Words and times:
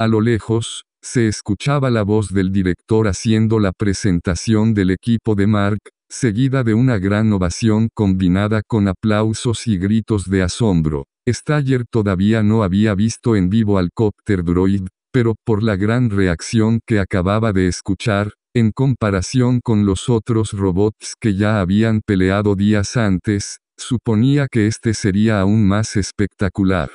A 0.00 0.06
lo 0.06 0.20
lejos, 0.20 0.84
se 1.02 1.26
escuchaba 1.26 1.90
la 1.90 2.02
voz 2.02 2.32
del 2.32 2.52
director 2.52 3.08
haciendo 3.08 3.58
la 3.58 3.72
presentación 3.72 4.72
del 4.72 4.90
equipo 4.90 5.34
de 5.34 5.48
Mark, 5.48 5.80
seguida 6.08 6.62
de 6.62 6.74
una 6.74 6.98
gran 6.98 7.32
ovación 7.32 7.88
combinada 7.92 8.62
con 8.64 8.86
aplausos 8.86 9.66
y 9.66 9.76
gritos 9.76 10.30
de 10.30 10.42
asombro. 10.42 11.06
Staller 11.28 11.84
todavía 11.84 12.44
no 12.44 12.62
había 12.62 12.94
visto 12.94 13.34
en 13.34 13.50
vivo 13.50 13.76
al 13.76 13.90
copter 13.92 14.44
droid, 14.44 14.86
pero 15.12 15.34
por 15.44 15.64
la 15.64 15.74
gran 15.74 16.10
reacción 16.10 16.78
que 16.86 17.00
acababa 17.00 17.52
de 17.52 17.66
escuchar, 17.66 18.34
en 18.54 18.70
comparación 18.70 19.60
con 19.60 19.84
los 19.84 20.08
otros 20.08 20.52
robots 20.52 21.14
que 21.20 21.34
ya 21.34 21.60
habían 21.60 22.02
peleado 22.06 22.54
días 22.54 22.96
antes, 22.96 23.58
suponía 23.76 24.46
que 24.48 24.68
este 24.68 24.94
sería 24.94 25.40
aún 25.40 25.66
más 25.66 25.96
espectacular. 25.96 26.90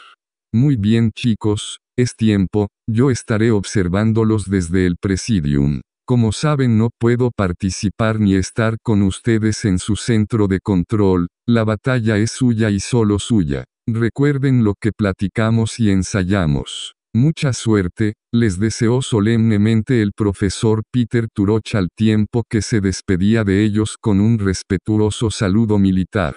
Muy 0.53 0.77
bien 0.77 1.11
chicos, 1.11 1.79
es 1.97 2.15
tiempo, 2.15 2.69
yo 2.89 3.11
estaré 3.11 3.51
observándolos 3.51 4.49
desde 4.49 4.85
el 4.85 4.97
presidium. 4.97 5.81
Como 6.05 6.31
saben 6.31 6.77
no 6.77 6.89
puedo 6.99 7.31
participar 7.31 8.19
ni 8.19 8.35
estar 8.35 8.77
con 8.83 9.03
ustedes 9.03 9.63
en 9.63 9.79
su 9.79 9.95
centro 9.95 10.47
de 10.47 10.59
control, 10.59 11.27
la 11.47 11.63
batalla 11.63 12.17
es 12.17 12.31
suya 12.31 12.69
y 12.69 12.79
solo 12.79 13.19
suya. 13.19 13.63
Recuerden 13.87 14.63
lo 14.63 14.75
que 14.79 14.91
platicamos 14.91 15.79
y 15.79 15.91
ensayamos. 15.91 16.93
Mucha 17.15 17.53
suerte, 17.53 18.13
les 18.33 18.59
deseó 18.59 19.01
solemnemente 19.01 20.01
el 20.01 20.13
profesor 20.13 20.81
Peter 20.91 21.27
Turoch 21.31 21.75
al 21.75 21.89
tiempo 21.95 22.43
que 22.49 22.61
se 22.61 22.81
despedía 22.81 23.43
de 23.43 23.63
ellos 23.63 23.97
con 24.01 24.19
un 24.19 24.39
respetuoso 24.39 25.29
saludo 25.29 25.77
militar. 25.77 26.35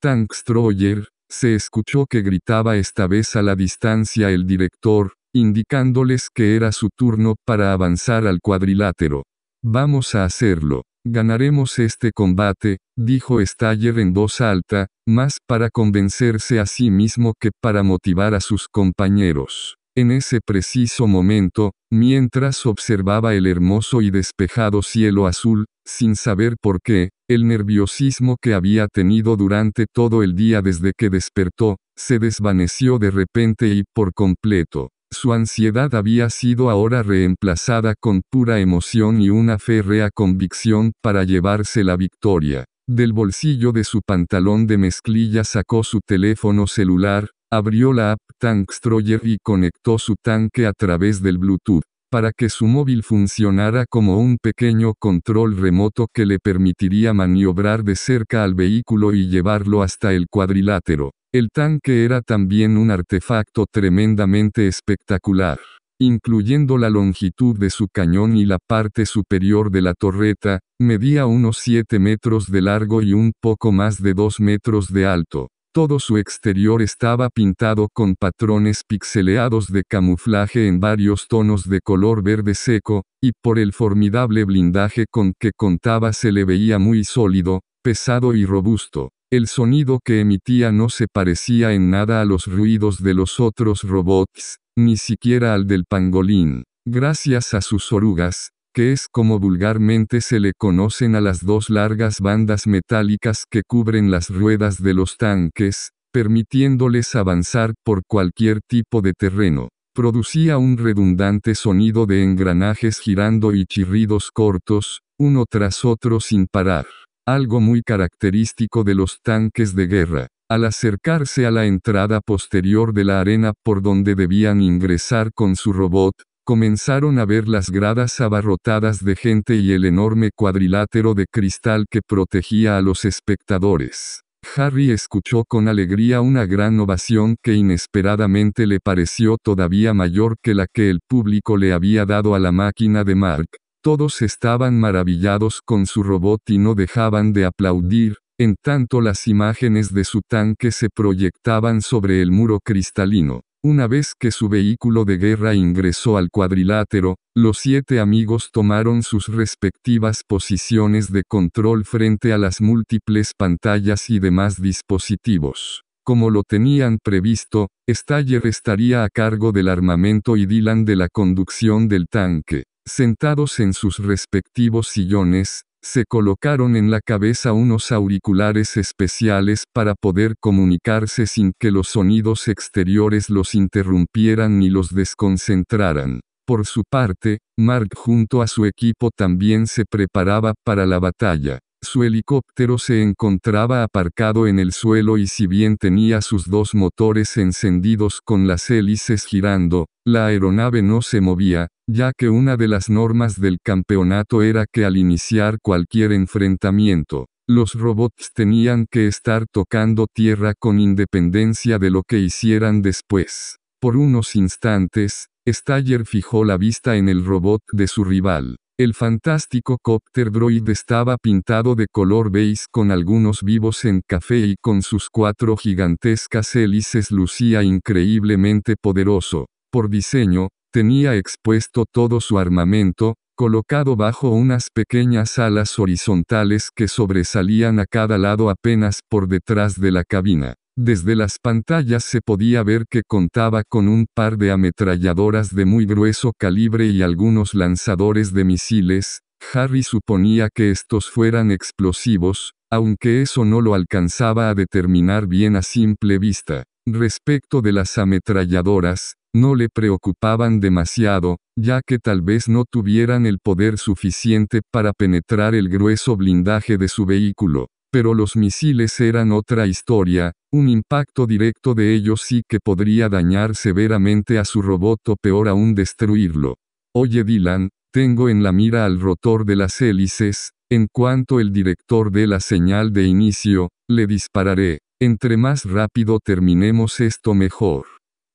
Tanks 0.00 0.42
Troyer, 0.44 1.08
se 1.28 1.54
escuchó 1.54 2.06
que 2.06 2.22
gritaba 2.22 2.76
esta 2.76 3.06
vez 3.06 3.36
a 3.36 3.42
la 3.42 3.54
distancia 3.54 4.30
el 4.30 4.46
director, 4.46 5.14
indicándoles 5.34 6.30
que 6.32 6.56
era 6.56 6.72
su 6.72 6.88
turno 6.96 7.36
para 7.44 7.72
avanzar 7.72 8.26
al 8.26 8.40
cuadrilátero. 8.40 9.24
Vamos 9.62 10.14
a 10.14 10.24
hacerlo. 10.24 10.84
Ganaremos 11.04 11.78
este 11.78 12.12
combate, 12.12 12.78
dijo 12.96 13.40
Staller 13.44 13.98
en 13.98 14.12
voz 14.12 14.40
alta, 14.40 14.88
más 15.06 15.38
para 15.46 15.70
convencerse 15.70 16.60
a 16.60 16.66
sí 16.66 16.90
mismo 16.90 17.34
que 17.40 17.50
para 17.62 17.82
motivar 17.82 18.34
a 18.34 18.40
sus 18.40 18.68
compañeros. 18.68 19.76
En 19.96 20.12
ese 20.12 20.40
preciso 20.44 21.06
momento, 21.06 21.72
mientras 21.90 22.66
observaba 22.66 23.34
el 23.34 23.46
hermoso 23.46 24.00
y 24.00 24.10
despejado 24.10 24.82
cielo 24.82 25.26
azul, 25.26 25.66
sin 25.88 26.14
saber 26.14 26.56
por 26.60 26.80
qué, 26.82 27.10
el 27.28 27.48
nerviosismo 27.48 28.36
que 28.40 28.54
había 28.54 28.86
tenido 28.88 29.36
durante 29.36 29.86
todo 29.92 30.22
el 30.22 30.34
día 30.36 30.62
desde 30.62 30.92
que 30.96 31.10
despertó, 31.10 31.78
se 31.96 32.18
desvaneció 32.18 32.98
de 32.98 33.10
repente 33.10 33.68
y 33.68 33.84
por 33.94 34.12
completo. 34.12 34.90
Su 35.10 35.32
ansiedad 35.32 35.94
había 35.94 36.28
sido 36.28 36.68
ahora 36.68 37.02
reemplazada 37.02 37.94
con 37.98 38.20
pura 38.30 38.60
emoción 38.60 39.22
y 39.22 39.30
una 39.30 39.58
férrea 39.58 40.10
convicción 40.14 40.92
para 41.02 41.24
llevarse 41.24 41.82
la 41.82 41.96
victoria. 41.96 42.66
Del 42.86 43.12
bolsillo 43.12 43.72
de 43.72 43.84
su 43.84 44.02
pantalón 44.06 44.66
de 44.66 44.78
mezclilla 44.78 45.44
sacó 45.44 45.82
su 45.82 46.00
teléfono 46.06 46.66
celular, 46.66 47.30
Abrió 47.50 47.94
la 47.94 48.12
app 48.12 48.20
Tankstroyer 48.38 49.22
y 49.24 49.38
conectó 49.42 49.98
su 49.98 50.16
tanque 50.22 50.66
a 50.66 50.74
través 50.74 51.22
del 51.22 51.38
Bluetooth, 51.38 51.82
para 52.10 52.32
que 52.32 52.48
su 52.48 52.66
móvil 52.66 53.02
funcionara 53.02 53.86
como 53.88 54.18
un 54.18 54.38
pequeño 54.38 54.94
control 54.98 55.56
remoto 55.56 56.06
que 56.12 56.26
le 56.26 56.38
permitiría 56.38 57.14
maniobrar 57.14 57.84
de 57.84 57.96
cerca 57.96 58.44
al 58.44 58.54
vehículo 58.54 59.12
y 59.12 59.28
llevarlo 59.28 59.82
hasta 59.82 60.12
el 60.12 60.26
cuadrilátero. 60.28 61.12
El 61.32 61.50
tanque 61.50 62.04
era 62.04 62.22
también 62.22 62.76
un 62.76 62.90
artefacto 62.90 63.66
tremendamente 63.70 64.66
espectacular 64.66 65.58
incluyendo 66.00 66.78
la 66.78 66.90
longitud 66.90 67.58
de 67.58 67.70
su 67.70 67.88
cañón 67.88 68.36
y 68.36 68.44
la 68.44 68.58
parte 68.58 69.04
superior 69.04 69.72
de 69.72 69.82
la 69.82 69.94
torreta, 69.94 70.60
medía 70.80 71.26
unos 71.26 71.58
7 71.58 71.98
metros 71.98 72.50
de 72.50 72.62
largo 72.62 73.02
y 73.02 73.14
un 73.14 73.32
poco 73.40 73.72
más 73.72 74.00
de 74.00 74.14
2 74.14 74.38
metros 74.38 74.92
de 74.92 75.06
alto. 75.06 75.48
Todo 75.72 76.00
su 76.00 76.16
exterior 76.16 76.80
estaba 76.82 77.28
pintado 77.28 77.88
con 77.92 78.14
patrones 78.14 78.82
pixeleados 78.88 79.68
de 79.68 79.84
camuflaje 79.84 80.66
en 80.66 80.80
varios 80.80 81.28
tonos 81.28 81.68
de 81.68 81.80
color 81.80 82.22
verde 82.22 82.54
seco, 82.54 83.04
y 83.22 83.32
por 83.42 83.58
el 83.58 83.72
formidable 83.72 84.44
blindaje 84.44 85.04
con 85.10 85.34
que 85.38 85.52
contaba 85.54 86.12
se 86.12 86.32
le 86.32 86.44
veía 86.44 86.78
muy 86.78 87.04
sólido, 87.04 87.60
pesado 87.82 88.34
y 88.34 88.46
robusto. 88.46 89.10
El 89.30 89.46
sonido 89.46 90.00
que 90.02 90.20
emitía 90.20 90.72
no 90.72 90.88
se 90.88 91.06
parecía 91.06 91.74
en 91.74 91.90
nada 91.90 92.22
a 92.22 92.24
los 92.24 92.46
ruidos 92.46 93.02
de 93.02 93.12
los 93.12 93.38
otros 93.38 93.82
robots, 93.82 94.56
ni 94.74 94.96
siquiera 94.96 95.52
al 95.52 95.66
del 95.66 95.84
pangolín. 95.84 96.64
Gracias 96.86 97.52
a 97.52 97.60
sus 97.60 97.92
orugas, 97.92 98.52
que 98.74 98.92
es 98.92 99.08
como 99.10 99.38
vulgarmente 99.38 100.20
se 100.20 100.40
le 100.40 100.52
conocen 100.56 101.14
a 101.14 101.20
las 101.20 101.44
dos 101.44 101.70
largas 101.70 102.20
bandas 102.20 102.66
metálicas 102.66 103.44
que 103.50 103.62
cubren 103.66 104.10
las 104.10 104.28
ruedas 104.30 104.82
de 104.82 104.94
los 104.94 105.16
tanques, 105.16 105.90
permitiéndoles 106.12 107.14
avanzar 107.14 107.74
por 107.84 108.02
cualquier 108.06 108.60
tipo 108.66 109.02
de 109.02 109.12
terreno. 109.12 109.68
Producía 109.94 110.58
un 110.58 110.76
redundante 110.76 111.54
sonido 111.54 112.06
de 112.06 112.22
engranajes 112.22 113.00
girando 113.00 113.52
y 113.52 113.64
chirridos 113.66 114.30
cortos, 114.32 115.00
uno 115.18 115.44
tras 115.48 115.84
otro 115.84 116.20
sin 116.20 116.46
parar. 116.46 116.86
Algo 117.26 117.60
muy 117.60 117.82
característico 117.82 118.84
de 118.84 118.94
los 118.94 119.18
tanques 119.22 119.74
de 119.74 119.86
guerra. 119.86 120.28
Al 120.50 120.64
acercarse 120.64 121.44
a 121.44 121.50
la 121.50 121.66
entrada 121.66 122.20
posterior 122.24 122.94
de 122.94 123.04
la 123.04 123.20
arena 123.20 123.52
por 123.62 123.82
donde 123.82 124.14
debían 124.14 124.62
ingresar 124.62 125.30
con 125.34 125.56
su 125.56 125.74
robot, 125.74 126.14
comenzaron 126.48 127.18
a 127.18 127.26
ver 127.26 127.46
las 127.46 127.68
gradas 127.68 128.22
abarrotadas 128.22 129.04
de 129.04 129.16
gente 129.16 129.56
y 129.56 129.72
el 129.72 129.84
enorme 129.84 130.30
cuadrilátero 130.34 131.12
de 131.12 131.26
cristal 131.30 131.84
que 131.90 132.00
protegía 132.00 132.78
a 132.78 132.80
los 132.80 133.04
espectadores. 133.04 134.22
Harry 134.56 134.90
escuchó 134.90 135.44
con 135.46 135.68
alegría 135.68 136.22
una 136.22 136.46
gran 136.46 136.80
ovación 136.80 137.36
que 137.42 137.52
inesperadamente 137.52 138.66
le 138.66 138.80
pareció 138.80 139.36
todavía 139.36 139.92
mayor 139.92 140.36
que 140.42 140.54
la 140.54 140.66
que 140.72 140.88
el 140.88 141.00
público 141.06 141.58
le 141.58 141.74
había 141.74 142.06
dado 142.06 142.34
a 142.34 142.38
la 142.38 142.50
máquina 142.50 143.04
de 143.04 143.14
Mark. 143.14 143.48
Todos 143.82 144.22
estaban 144.22 144.80
maravillados 144.80 145.60
con 145.62 145.84
su 145.84 146.02
robot 146.02 146.40
y 146.48 146.56
no 146.56 146.74
dejaban 146.74 147.34
de 147.34 147.44
aplaudir, 147.44 148.16
en 148.38 148.54
tanto 148.62 149.02
las 149.02 149.26
imágenes 149.26 149.92
de 149.92 150.04
su 150.04 150.22
tanque 150.26 150.70
se 150.70 150.88
proyectaban 150.88 151.82
sobre 151.82 152.22
el 152.22 152.30
muro 152.30 152.58
cristalino. 152.64 153.42
Una 153.68 153.86
vez 153.86 154.14
que 154.18 154.30
su 154.30 154.48
vehículo 154.48 155.04
de 155.04 155.18
guerra 155.18 155.54
ingresó 155.54 156.16
al 156.16 156.30
cuadrilátero, 156.30 157.16
los 157.36 157.58
siete 157.58 158.00
amigos 158.00 158.48
tomaron 158.50 159.02
sus 159.02 159.26
respectivas 159.28 160.22
posiciones 160.26 161.12
de 161.12 161.22
control 161.22 161.84
frente 161.84 162.32
a 162.32 162.38
las 162.38 162.62
múltiples 162.62 163.32
pantallas 163.36 164.08
y 164.08 164.20
demás 164.20 164.62
dispositivos. 164.62 165.82
Como 166.02 166.30
lo 166.30 166.44
tenían 166.44 166.96
previsto, 167.04 167.68
Staller 167.86 168.46
estaría 168.46 169.04
a 169.04 169.10
cargo 169.10 169.52
del 169.52 169.68
armamento 169.68 170.38
y 170.38 170.46
Dylan 170.46 170.86
de 170.86 170.96
la 170.96 171.08
conducción 171.10 171.88
del 171.88 172.06
tanque. 172.08 172.62
Sentados 172.86 173.60
en 173.60 173.74
sus 173.74 173.98
respectivos 173.98 174.88
sillones, 174.88 175.64
se 175.82 176.04
colocaron 176.04 176.76
en 176.76 176.90
la 176.90 177.00
cabeza 177.00 177.52
unos 177.52 177.92
auriculares 177.92 178.76
especiales 178.76 179.64
para 179.72 179.94
poder 179.94 180.34
comunicarse 180.40 181.26
sin 181.26 181.52
que 181.58 181.70
los 181.70 181.88
sonidos 181.88 182.48
exteriores 182.48 183.30
los 183.30 183.54
interrumpieran 183.54 184.58
ni 184.58 184.70
los 184.70 184.94
desconcentraran. 184.94 186.20
Por 186.46 186.66
su 186.66 186.82
parte, 186.88 187.38
Mark 187.58 187.90
junto 187.94 188.40
a 188.40 188.46
su 188.46 188.64
equipo 188.64 189.10
también 189.14 189.66
se 189.66 189.84
preparaba 189.84 190.54
para 190.64 190.86
la 190.86 190.98
batalla. 190.98 191.58
Su 191.80 192.02
helicóptero 192.02 192.76
se 192.76 193.02
encontraba 193.02 193.82
aparcado 193.82 194.46
en 194.46 194.58
el 194.58 194.72
suelo 194.72 195.16
y 195.16 195.26
si 195.26 195.46
bien 195.46 195.76
tenía 195.76 196.20
sus 196.20 196.50
dos 196.50 196.74
motores 196.74 197.36
encendidos 197.36 198.20
con 198.22 198.46
las 198.46 198.68
hélices 198.68 199.24
girando, 199.24 199.86
la 200.04 200.26
aeronave 200.26 200.82
no 200.82 201.02
se 201.02 201.20
movía, 201.20 201.68
ya 201.86 202.12
que 202.16 202.28
una 202.28 202.56
de 202.56 202.68
las 202.68 202.90
normas 202.90 203.40
del 203.40 203.58
campeonato 203.62 204.42
era 204.42 204.66
que 204.70 204.84
al 204.84 204.96
iniciar 204.96 205.58
cualquier 205.62 206.12
enfrentamiento, 206.12 207.26
los 207.48 207.74
robots 207.74 208.32
tenían 208.34 208.86
que 208.90 209.06
estar 209.06 209.46
tocando 209.50 210.06
tierra 210.12 210.54
con 210.58 210.80
independencia 210.80 211.78
de 211.78 211.90
lo 211.90 212.02
que 212.02 212.18
hicieran 212.18 212.82
después. 212.82 213.56
Por 213.80 213.96
unos 213.96 214.34
instantes, 214.36 215.28
Staller 215.48 216.04
fijó 216.04 216.44
la 216.44 216.58
vista 216.58 216.96
en 216.96 217.08
el 217.08 217.24
robot 217.24 217.62
de 217.72 217.86
su 217.86 218.04
rival. 218.04 218.56
El 218.80 218.94
fantástico 218.94 219.76
copter 219.82 220.30
droid 220.30 220.68
estaba 220.68 221.16
pintado 221.16 221.74
de 221.74 221.88
color 221.90 222.30
beige 222.30 222.66
con 222.70 222.92
algunos 222.92 223.42
vivos 223.42 223.84
en 223.84 224.02
café 224.06 224.38
y 224.38 224.54
con 224.54 224.82
sus 224.82 225.10
cuatro 225.10 225.56
gigantescas 225.56 226.54
hélices 226.54 227.10
lucía 227.10 227.64
increíblemente 227.64 228.76
poderoso. 228.80 229.46
Por 229.72 229.90
diseño, 229.90 230.50
tenía 230.72 231.16
expuesto 231.16 231.86
todo 231.90 232.20
su 232.20 232.38
armamento, 232.38 233.16
colocado 233.36 233.96
bajo 233.96 234.30
unas 234.30 234.68
pequeñas 234.72 235.40
alas 235.40 235.76
horizontales 235.80 236.70
que 236.72 236.86
sobresalían 236.86 237.80
a 237.80 237.84
cada 237.84 238.16
lado 238.16 238.48
apenas 238.48 239.00
por 239.08 239.26
detrás 239.26 239.80
de 239.80 239.90
la 239.90 240.04
cabina. 240.04 240.54
Desde 240.80 241.16
las 241.16 241.40
pantallas 241.42 242.04
se 242.04 242.20
podía 242.20 242.62
ver 242.62 242.84
que 242.88 243.02
contaba 243.04 243.64
con 243.68 243.88
un 243.88 244.06
par 244.14 244.38
de 244.38 244.52
ametralladoras 244.52 245.52
de 245.52 245.64
muy 245.64 245.86
grueso 245.86 246.32
calibre 246.38 246.86
y 246.86 247.02
algunos 247.02 247.52
lanzadores 247.54 248.32
de 248.32 248.44
misiles. 248.44 249.22
Harry 249.52 249.82
suponía 249.82 250.50
que 250.54 250.70
estos 250.70 251.10
fueran 251.10 251.50
explosivos, 251.50 252.52
aunque 252.70 253.22
eso 253.22 253.44
no 253.44 253.60
lo 253.60 253.74
alcanzaba 253.74 254.50
a 254.50 254.54
determinar 254.54 255.26
bien 255.26 255.56
a 255.56 255.62
simple 255.62 256.20
vista. 256.20 256.62
Respecto 256.86 257.60
de 257.60 257.72
las 257.72 257.98
ametralladoras, 257.98 259.14
no 259.34 259.56
le 259.56 259.70
preocupaban 259.70 260.60
demasiado, 260.60 261.38
ya 261.58 261.80
que 261.84 261.98
tal 261.98 262.22
vez 262.22 262.48
no 262.48 262.64
tuvieran 262.64 263.26
el 263.26 263.40
poder 263.40 263.78
suficiente 263.78 264.60
para 264.70 264.92
penetrar 264.92 265.56
el 265.56 265.68
grueso 265.70 266.16
blindaje 266.16 266.78
de 266.78 266.86
su 266.86 267.04
vehículo. 267.04 267.66
Pero 267.90 268.14
los 268.14 268.36
misiles 268.36 269.00
eran 269.00 269.32
otra 269.32 269.66
historia, 269.66 270.32
un 270.52 270.68
impacto 270.68 271.26
directo 271.26 271.74
de 271.74 271.94
ellos 271.94 272.22
sí 272.22 272.42
que 272.48 272.60
podría 272.60 273.08
dañar 273.08 273.54
severamente 273.54 274.38
a 274.38 274.44
su 274.44 274.62
robot 274.62 275.08
o 275.08 275.16
peor 275.16 275.48
aún 275.48 275.74
destruirlo. 275.74 276.56
Oye 276.94 277.24
Dylan, 277.24 277.70
tengo 277.92 278.28
en 278.28 278.42
la 278.42 278.52
mira 278.52 278.84
al 278.84 279.00
rotor 279.00 279.46
de 279.46 279.56
las 279.56 279.80
hélices, 279.80 280.52
en 280.70 280.86
cuanto 280.92 281.40
el 281.40 281.52
director 281.52 282.12
dé 282.12 282.26
la 282.26 282.40
señal 282.40 282.92
de 282.92 283.04
inicio, 283.04 283.70
le 283.88 284.06
dispararé. 284.06 284.80
Entre 285.00 285.36
más 285.36 285.64
rápido 285.64 286.18
terminemos 286.22 287.00
esto 287.00 287.32
mejor. 287.32 287.86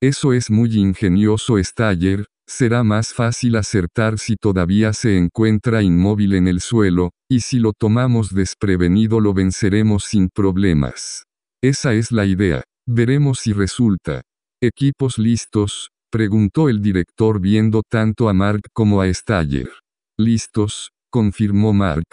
Eso 0.02 0.34
es 0.34 0.50
muy 0.50 0.76
ingenioso 0.76 1.58
Staller, 1.64 2.26
será 2.48 2.84
más 2.84 3.13
fácil 3.13 3.56
acertar 3.56 4.19
si 4.19 4.36
todavía 4.36 4.94
se 4.94 5.18
encuentra 5.18 5.81
inmóvil 5.81 6.34
en 6.34 6.48
el 6.48 6.62
suelo, 6.62 7.12
y 7.30 7.42
si 7.42 7.60
lo 7.60 7.74
tomamos 7.74 8.34
desprevenido 8.34 9.19
lo 9.19 9.34
venceremos 9.34 10.04
sin 10.06 10.30
problemas. 10.30 11.24
Esa 11.63 11.94
es 11.94 12.12
la 12.12 12.25
idea. 12.25 12.63
Veremos 12.86 13.40
si 13.40 13.54
resulta. 13.54 14.22
¿Equipos 14.62 15.18
listos? 15.18 15.90
preguntó 16.12 16.69
el 16.69 16.81
director 16.81 17.40
viendo 17.40 17.81
tanto 17.90 18.30
a 18.30 18.34
Mark 18.34 18.62
como 18.74 19.01
a 19.01 19.12
Staller. 19.12 19.69
Listos, 20.18 20.92
confirmó 21.10 21.74
Mark. 21.74 22.06